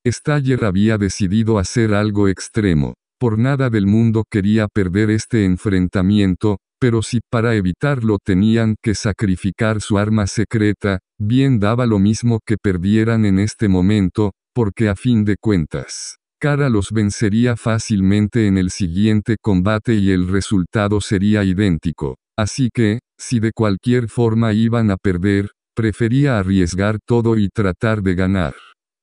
Staller 0.05 0.65
había 0.65 0.99
decidido 0.99 1.61
hacer 1.61 1.95
algo 1.95 2.27
extremo. 2.27 2.95
Por 3.21 3.39
nada 3.39 3.71
del 3.71 3.87
mundo 3.87 4.25
quería 4.29 4.67
perder 4.67 5.11
este 5.11 5.45
enfrentamiento, 5.45 6.59
pero 6.81 7.03
si 7.03 7.21
para 7.31 7.55
evitarlo 7.55 8.19
tenían 8.19 8.75
que 8.83 8.97
sacrificar 8.97 9.81
su 9.81 9.97
arma 9.97 10.27
secreta, 10.27 10.99
bien 11.17 11.61
daba 11.61 11.87
lo 11.87 12.01
mismo 12.01 12.41
que 12.45 12.57
perdieran 12.61 13.25
en 13.25 13.39
este 13.39 13.69
momento, 13.69 14.33
porque 14.53 14.89
a 14.89 14.97
fin 14.97 15.25
de 15.25 15.37
cuentas, 15.41 16.17
Cara 16.41 16.69
los 16.69 16.93
vencería 16.93 17.57
fácilmente 17.57 18.47
en 18.47 18.59
el 18.59 18.71
siguiente 18.71 19.37
combate 19.41 19.95
y 19.95 20.11
el 20.11 20.29
resultado 20.29 21.01
sería 21.01 21.43
idéntico. 21.43 22.17
Así 22.39 22.71
que, 22.73 23.01
si 23.19 23.41
de 23.41 23.51
cualquier 23.53 24.09
forma 24.09 24.53
iban 24.53 24.93
a 24.93 24.97
perder, 24.97 25.51
prefería 25.75 26.39
arriesgar 26.39 26.99
todo 27.05 27.37
y 27.37 27.49
tratar 27.49 28.01
de 28.01 28.15
ganar. 28.15 28.55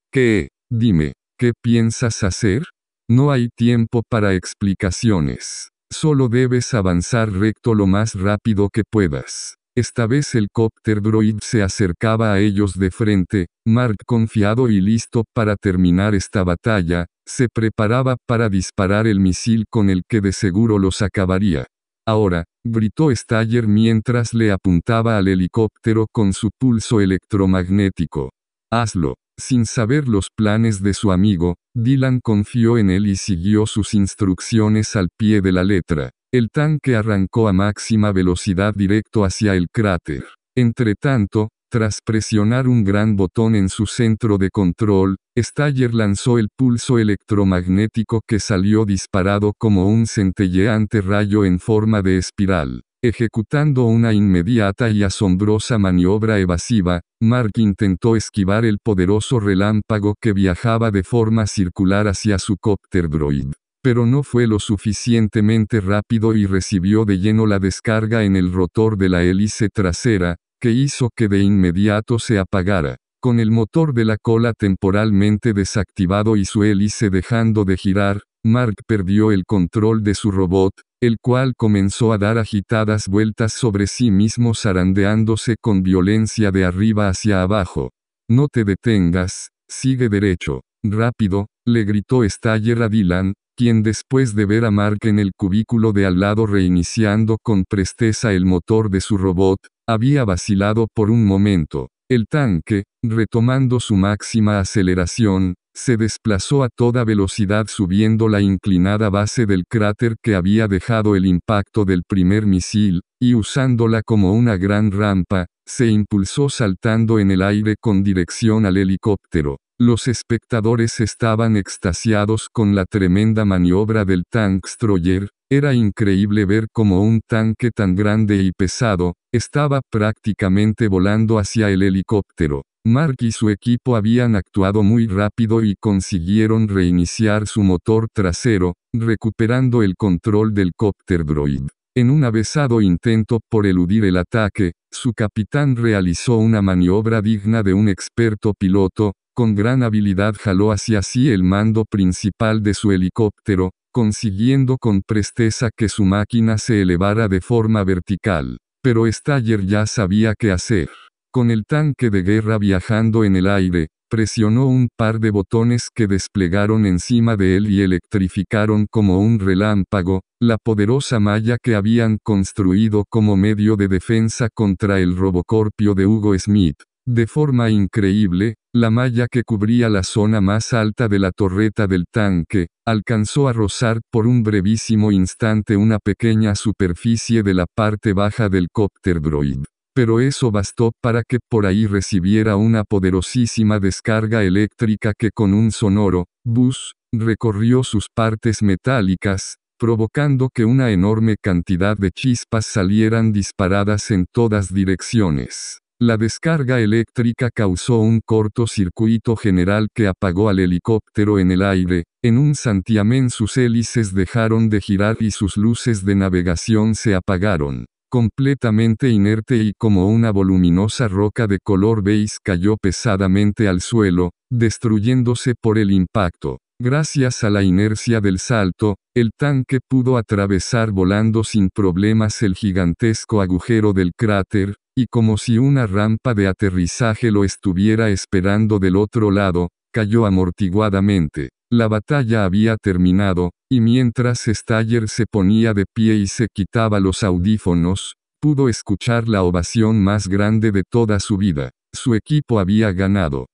¿Qué? 0.10 0.48
Dime, 0.71 1.12
¿qué 1.38 1.52
piensas 1.62 2.24
hacer? 2.24 2.63
No 3.10 3.34
hay 3.34 3.50
tiempo 3.50 4.04
para 4.10 4.36
explicaciones. 4.36 5.69
Solo 5.91 6.30
debes 6.30 6.74
avanzar 6.74 7.30
recto 7.30 7.76
lo 7.76 7.88
más 7.88 8.13
rápido 8.15 8.69
que 8.71 8.84
puedas. 8.89 9.56
Esta 9.78 10.08
vez 10.08 10.34
el 10.36 10.48
cópter 10.50 11.02
droid 11.02 11.39
se 11.41 11.62
acercaba 11.62 12.32
a 12.32 12.39
ellos 12.39 12.80
de 12.80 12.89
frente, 12.89 13.48
Mark 13.67 13.98
confiado 14.06 14.69
y 14.69 14.80
listo 14.80 15.26
para 15.34 15.58
terminar 15.58 16.15
esta 16.15 16.45
batalla, 16.45 17.08
se 17.28 17.50
preparaba 17.54 18.15
para 18.26 18.48
disparar 18.48 19.08
el 19.08 19.19
misil 19.19 19.65
con 19.69 19.89
el 19.89 20.04
que 20.08 20.21
de 20.21 20.32
seguro 20.32 20.80
los 20.80 21.02
acabaría. 21.02 21.65
Ahora, 22.08 22.46
gritó 22.63 23.10
Staller 23.15 23.68
mientras 23.68 24.34
le 24.34 24.52
apuntaba 24.52 25.18
al 25.18 25.28
helicóptero 25.28 26.08
con 26.12 26.34
su 26.34 26.50
pulso 26.58 27.02
electromagnético. 27.02 28.32
Hazlo. 28.72 29.15
Sin 29.38 29.65
saber 29.65 30.08
los 30.08 30.30
planes 30.34 30.82
de 30.82 30.94
su 30.94 31.12
amigo, 31.12 31.56
Dylan 31.76 32.22
confió 32.22 32.78
en 32.78 32.89
él 32.89 33.06
y 33.06 33.18
siguió 33.18 33.65
sus 33.65 33.94
instrucciones 33.94 34.96
al 34.96 35.10
pie 35.18 35.41
de 35.41 35.52
la 35.52 35.63
letra. 35.65 36.12
El 36.32 36.50
tanque 36.50 36.96
arrancó 36.96 37.50
a 37.50 37.54
máxima 37.54 38.13
velocidad 38.13 38.74
directo 38.74 39.26
hacia 39.26 39.56
el 39.56 39.68
cráter. 39.70 40.26
Entretanto, 40.56 41.50
tras 41.75 41.99
presionar 42.01 42.69
un 42.69 42.85
gran 42.85 43.17
botón 43.17 43.53
en 43.53 43.67
su 43.67 43.85
centro 43.85 44.38
de 44.38 44.49
control, 44.49 45.17
Staller 45.38 45.93
lanzó 45.93 46.39
el 46.39 46.47
pulso 46.55 46.99
electromagnético 46.99 48.21
que 48.25 48.39
salió 48.39 48.85
disparado 48.85 49.51
como 49.57 49.85
un 49.89 50.07
centelleante 50.07 51.01
rayo 51.01 51.43
en 51.43 51.59
forma 51.59 52.01
de 52.01 52.17
espiral. 52.17 52.83
Ejecutando 53.03 53.83
una 53.83 54.13
inmediata 54.13 54.89
y 54.89 55.03
asombrosa 55.03 55.77
maniobra 55.77 56.39
evasiva, 56.39 57.01
Mark 57.21 57.51
intentó 57.57 58.15
esquivar 58.15 58.63
el 58.63 58.77
poderoso 58.81 59.41
relámpago 59.41 60.15
que 60.21 60.31
viajaba 60.31 60.91
de 60.91 61.03
forma 61.03 61.45
circular 61.45 62.07
hacia 62.07 62.39
su 62.39 62.55
cópter 62.55 63.09
droid. 63.09 63.47
Pero 63.83 64.05
no 64.05 64.23
fue 64.23 64.47
lo 64.47 64.59
suficientemente 64.59 65.81
rápido 65.81 66.35
y 66.35 66.45
recibió 66.45 67.03
de 67.03 67.19
lleno 67.19 67.45
la 67.45 67.59
descarga 67.59 68.23
en 68.23 68.38
el 68.38 68.53
rotor 68.53 68.97
de 68.97 69.09
la 69.09 69.23
hélice 69.23 69.67
trasera, 69.67 70.38
que 70.65 70.71
hizo 70.71 71.12
que 71.15 71.28
de 71.28 71.43
inmediato 71.43 72.17
se 72.17 72.39
apagara, 72.39 72.97
con 73.21 73.39
el 73.39 73.51
motor 73.51 73.93
de 73.93 74.04
la 74.04 74.17
cola 74.17 74.51
temporalmente 74.51 75.54
desactivado 75.54 76.38
y 76.38 76.45
su 76.45 76.63
hélice 76.63 77.12
dejando 77.12 77.65
de 77.65 77.78
girar, 77.78 78.23
Mark 78.43 78.73
perdió 78.88 79.32
el 79.32 79.43
control 79.45 80.01
de 80.01 80.15
su 80.15 80.32
robot, 80.32 80.73
el 81.04 81.17
cual 81.21 81.54
comenzó 81.56 82.13
a 82.13 82.17
dar 82.17 82.39
agitadas 82.39 83.08
vueltas 83.08 83.54
sobre 83.54 83.86
sí 83.86 84.10
mismo 84.10 84.56
zarandeándose 84.56 85.56
con 85.62 85.84
violencia 85.84 86.49
de 86.49 86.65
arriba 86.65 87.10
hacia 87.10 87.43
abajo. 87.43 87.91
No 88.28 88.47
te 88.51 88.63
detengas, 88.63 89.49
sigue 89.69 90.10
derecho. 90.10 90.62
Rápido, 90.84 91.45
le 91.63 91.84
gritó 91.84 92.28
Staller 92.28 92.82
a 92.82 92.89
Dylan, 92.89 93.36
quien 93.56 93.84
después 93.84 94.34
de 94.34 94.47
ver 94.47 94.65
a 94.65 94.71
Mark 94.71 94.97
en 95.04 95.19
el 95.19 95.32
cubículo 95.38 95.93
de 95.93 96.08
al 96.08 96.19
lado 96.19 96.47
reiniciando 96.47 97.38
con 97.38 97.65
presteza 97.69 98.34
el 98.34 98.47
motor 98.47 98.89
de 98.89 99.01
su 99.01 99.19
robot, 99.19 99.60
había 99.88 100.26
vacilado 100.26 100.88
por 100.93 101.10
un 101.12 101.26
momento. 101.26 101.89
El 102.10 102.28
tanque, 102.28 102.84
retomando 103.04 103.80
su 103.80 103.95
máxima 103.95 104.60
aceleración, 104.60 105.56
se 105.74 105.98
desplazó 105.98 106.63
a 106.63 106.69
toda 106.69 107.04
velocidad 107.04 107.67
subiendo 107.67 108.30
la 108.30 108.41
inclinada 108.41 109.10
base 109.10 109.45
del 109.45 109.65
cráter 109.67 110.15
que 110.21 110.36
había 110.36 110.67
dejado 110.67 111.15
el 111.15 111.26
impacto 111.26 111.84
del 111.84 112.04
primer 112.08 112.45
misil, 112.45 113.02
y 113.19 113.34
usándola 113.34 114.02
como 114.02 114.34
una 114.34 114.56
gran 114.56 114.91
rampa, 114.91 115.48
se 115.67 115.88
impulsó 115.88 116.50
saltando 116.50 117.19
en 117.19 117.32
el 117.32 117.41
aire 117.41 117.76
con 117.80 118.04
dirección 118.04 118.65
al 118.65 118.78
helicóptero. 118.78 119.58
Los 119.78 120.08
espectadores 120.08 121.02
estaban 121.02 121.58
extasiados 121.58 122.48
con 122.50 122.76
la 122.76 122.86
tremenda 122.86 123.43
maniobra 123.43 124.06
del 124.06 124.24
Tankstроyer, 124.30 125.28
era 125.49 125.73
increíble 125.73 126.45
ver 126.45 126.67
cómo 126.71 127.01
un 127.01 127.21
tanque 127.27 127.71
tan 127.71 127.95
grande 127.95 128.38
y 128.38 128.51
pesado, 128.51 129.13
estaba 129.34 129.81
prácticamente 129.91 130.88
volando 130.88 131.39
hacia 131.39 131.69
el 131.69 131.84
helicóptero. 131.84 132.63
Mark 132.86 133.15
y 133.21 133.31
su 133.31 133.49
equipo 133.49 133.95
habían 133.95 134.36
actuado 134.36 134.84
muy 134.84 135.08
rápido 135.08 135.63
y 135.63 135.75
consiguieron 135.79 136.67
reiniciar 136.67 137.47
su 137.47 137.63
motor 137.63 138.08
trasero, 138.13 138.75
recuperando 138.93 139.81
el 139.81 139.95
control 139.95 140.53
del 140.53 140.71
cópter 140.75 141.25
droid. 141.25 141.63
En 141.97 142.10
un 142.10 142.25
avesado 142.25 142.81
intento 142.81 143.39
por 143.49 143.65
eludir 143.65 144.03
el 144.03 144.17
ataque, 144.17 144.73
su 144.91 145.13
capitán 145.13 145.77
realizó 145.77 146.36
una 146.36 146.62
maniobra 146.62 147.21
digna 147.21 147.63
de 147.63 147.73
un 147.73 147.88
experto 147.88 148.53
piloto, 148.53 149.13
con 149.34 149.55
gran 149.55 149.81
habilidad 149.81 150.36
jaló 150.38 150.73
hacia 150.73 151.01
sí 151.01 151.29
el 151.29 151.43
mando 151.43 151.86
principal 151.86 152.62
de 152.63 152.73
su 152.73 152.91
helicóptero, 152.91 153.71
consiguiendo 153.93 154.77
con 154.77 155.03
presteza 155.03 155.69
que 155.73 155.88
su 155.88 156.03
máquina 156.03 156.58
se 156.58 156.81
elevara 156.81 157.29
de 157.29 157.39
forma 157.39 157.86
vertical. 157.86 158.58
Pero 158.84 159.10
Staller 159.10 159.65
ya 159.65 159.86
sabía 159.86 160.34
qué 160.38 160.51
hacer. 160.51 160.89
Con 161.36 161.52
el 161.52 161.65
tanque 161.65 162.10
de 162.12 162.24
guerra 162.24 162.58
viajando 162.58 163.26
en 163.26 163.36
el 163.36 163.48
aire, 163.48 163.89
presionó 164.10 164.67
un 164.67 164.88
par 164.95 165.19
de 165.19 165.32
botones 165.32 165.89
que 165.93 166.08
desplegaron 166.08 166.86
encima 166.86 167.36
de 167.36 167.58
él 167.58 167.69
y 167.69 167.82
electrificaron 167.82 168.88
como 168.89 169.19
un 169.19 169.39
relámpago, 169.39 170.21
la 170.41 170.58
poderosa 170.58 171.19
malla 171.19 171.58
que 171.62 171.76
habían 171.76 172.19
construido 172.24 173.04
como 173.10 173.36
medio 173.36 173.76
de 173.76 173.89
defensa 173.89 174.48
contra 174.54 175.02
el 175.02 175.17
robocorpio 175.17 175.93
de 175.93 176.08
Hugo 176.08 176.39
Smith. 176.39 176.78
De 177.06 177.28
forma 177.28 177.69
increíble, 177.69 178.56
la 178.74 178.89
malla 178.89 179.28
que 179.30 179.43
cubría 179.43 179.89
la 179.89 180.04
zona 180.04 180.39
más 180.39 180.71
alta 180.71 181.10
de 181.10 181.19
la 181.19 181.32
torreta 181.32 181.86
del 181.86 182.06
tanque, 182.10 182.67
alcanzó 182.88 183.50
a 183.50 183.52
rozar 183.52 184.00
por 184.10 184.26
un 184.26 184.41
brevísimo 184.41 185.12
instante 185.12 185.76
una 185.76 186.00
pequeña 186.00 186.56
superficie 186.56 187.43
de 187.43 187.56
la 187.56 187.65
parte 187.76 188.13
baja 188.13 188.48
del 188.48 188.69
cópter 188.71 189.19
droid 189.19 189.65
pero 189.95 190.19
eso 190.19 190.51
bastó 190.51 190.91
para 191.01 191.23
que 191.23 191.39
por 191.49 191.65
ahí 191.65 191.88
recibiera 191.88 192.58
una 192.58 192.84
poderosísima 192.84 193.79
descarga 193.79 194.43
eléctrica 194.43 195.13
que 195.17 195.31
con 195.31 195.53
un 195.53 195.71
sonoro 195.71 196.25
bus 196.43 196.95
recorrió 197.13 197.81
sus 197.81 198.08
partes 198.13 198.62
metálicas, 198.62 199.55
provocando 199.79 200.49
que 200.53 200.65
una 200.65 200.91
enorme 200.91 201.38
cantidad 201.41 201.95
de 201.95 202.12
chispas 202.12 202.65
salieran 202.65 203.31
disparadas 203.31 204.12
en 204.12 204.25
todas 204.34 204.73
direcciones. 204.73 205.79
La 205.97 206.17
descarga 206.17 206.81
eléctrica 206.81 207.49
causó 207.49 207.99
un 207.99 208.19
cortocircuito 208.19 209.38
general 209.38 209.88
que 209.95 210.08
apagó 210.08 210.49
al 210.49 210.60
helicóptero 210.60 211.39
en 211.39 211.51
el 211.51 211.62
aire, 211.62 212.03
en 212.21 212.38
un 212.38 212.55
santiamén 212.55 213.29
sus 213.29 213.55
hélices 213.55 214.13
dejaron 214.13 214.67
de 214.69 214.81
girar 214.81 215.15
y 215.21 215.31
sus 215.31 215.55
luces 215.55 216.03
de 216.03 216.15
navegación 216.15 216.95
se 216.95 217.15
apagaron 217.15 217.86
completamente 218.15 219.10
inerte 219.10 219.58
y 219.58 219.73
como 219.78 220.08
una 220.08 220.32
voluminosa 220.32 221.10
roca 221.10 221.47
de 221.47 221.60
color 221.62 222.01
beige 222.01 222.38
cayó 222.41 222.78
pesadamente 222.78 223.67
al 223.67 223.82
suelo, 223.82 224.32
destruyéndose 224.49 225.54
por 225.62 225.78
el 225.78 225.91
impacto. 225.91 226.60
Gracias 226.82 227.43
a 227.43 227.49
la 227.49 227.62
inercia 227.62 228.21
del 228.21 228.39
salto, 228.39 228.95
el 229.13 229.32
tanque 229.38 229.80
pudo 229.86 230.15
atravesar 230.15 230.91
volando 230.91 231.43
sin 231.43 231.67
problemas 231.67 232.41
el 232.41 232.56
gigantesco 232.56 233.41
agujero 233.41 233.91
del 233.91 234.13
cráter, 234.17 234.75
y 234.97 235.08
como 235.08 235.38
si 235.38 235.58
una 235.58 235.86
rampa 235.86 236.34
de 236.34 236.47
aterrizaje 236.47 237.32
lo 237.32 237.43
estuviera 237.43 238.12
esperando 238.12 238.80
del 238.80 238.95
otro 238.95 239.30
lado, 239.30 239.71
cayó 239.93 240.25
amortiguadamente. 240.25 241.49
La 241.69 241.89
batalla 241.89 242.45
había 242.45 242.78
terminado, 242.78 243.51
y 243.75 243.81
mientras 243.81 244.45
Staller 244.47 245.09
se 245.09 245.25
ponía 245.25 245.73
de 245.73 245.83
pie 245.85 246.15
y 246.15 246.27
se 246.27 246.47
quitaba 246.47 247.01
los 247.01 247.23
audífonos, 247.23 248.15
pudo 248.39 248.69
escuchar 248.69 249.27
la 249.27 249.43
ovación 249.43 250.01
más 250.01 250.29
grande 250.29 250.71
de 250.71 250.83
toda 250.89 251.19
su 251.19 251.35
vida. 251.35 251.71
Su 251.93 252.15
equipo 252.15 252.59
había 252.59 252.93
ganado. 252.93 253.47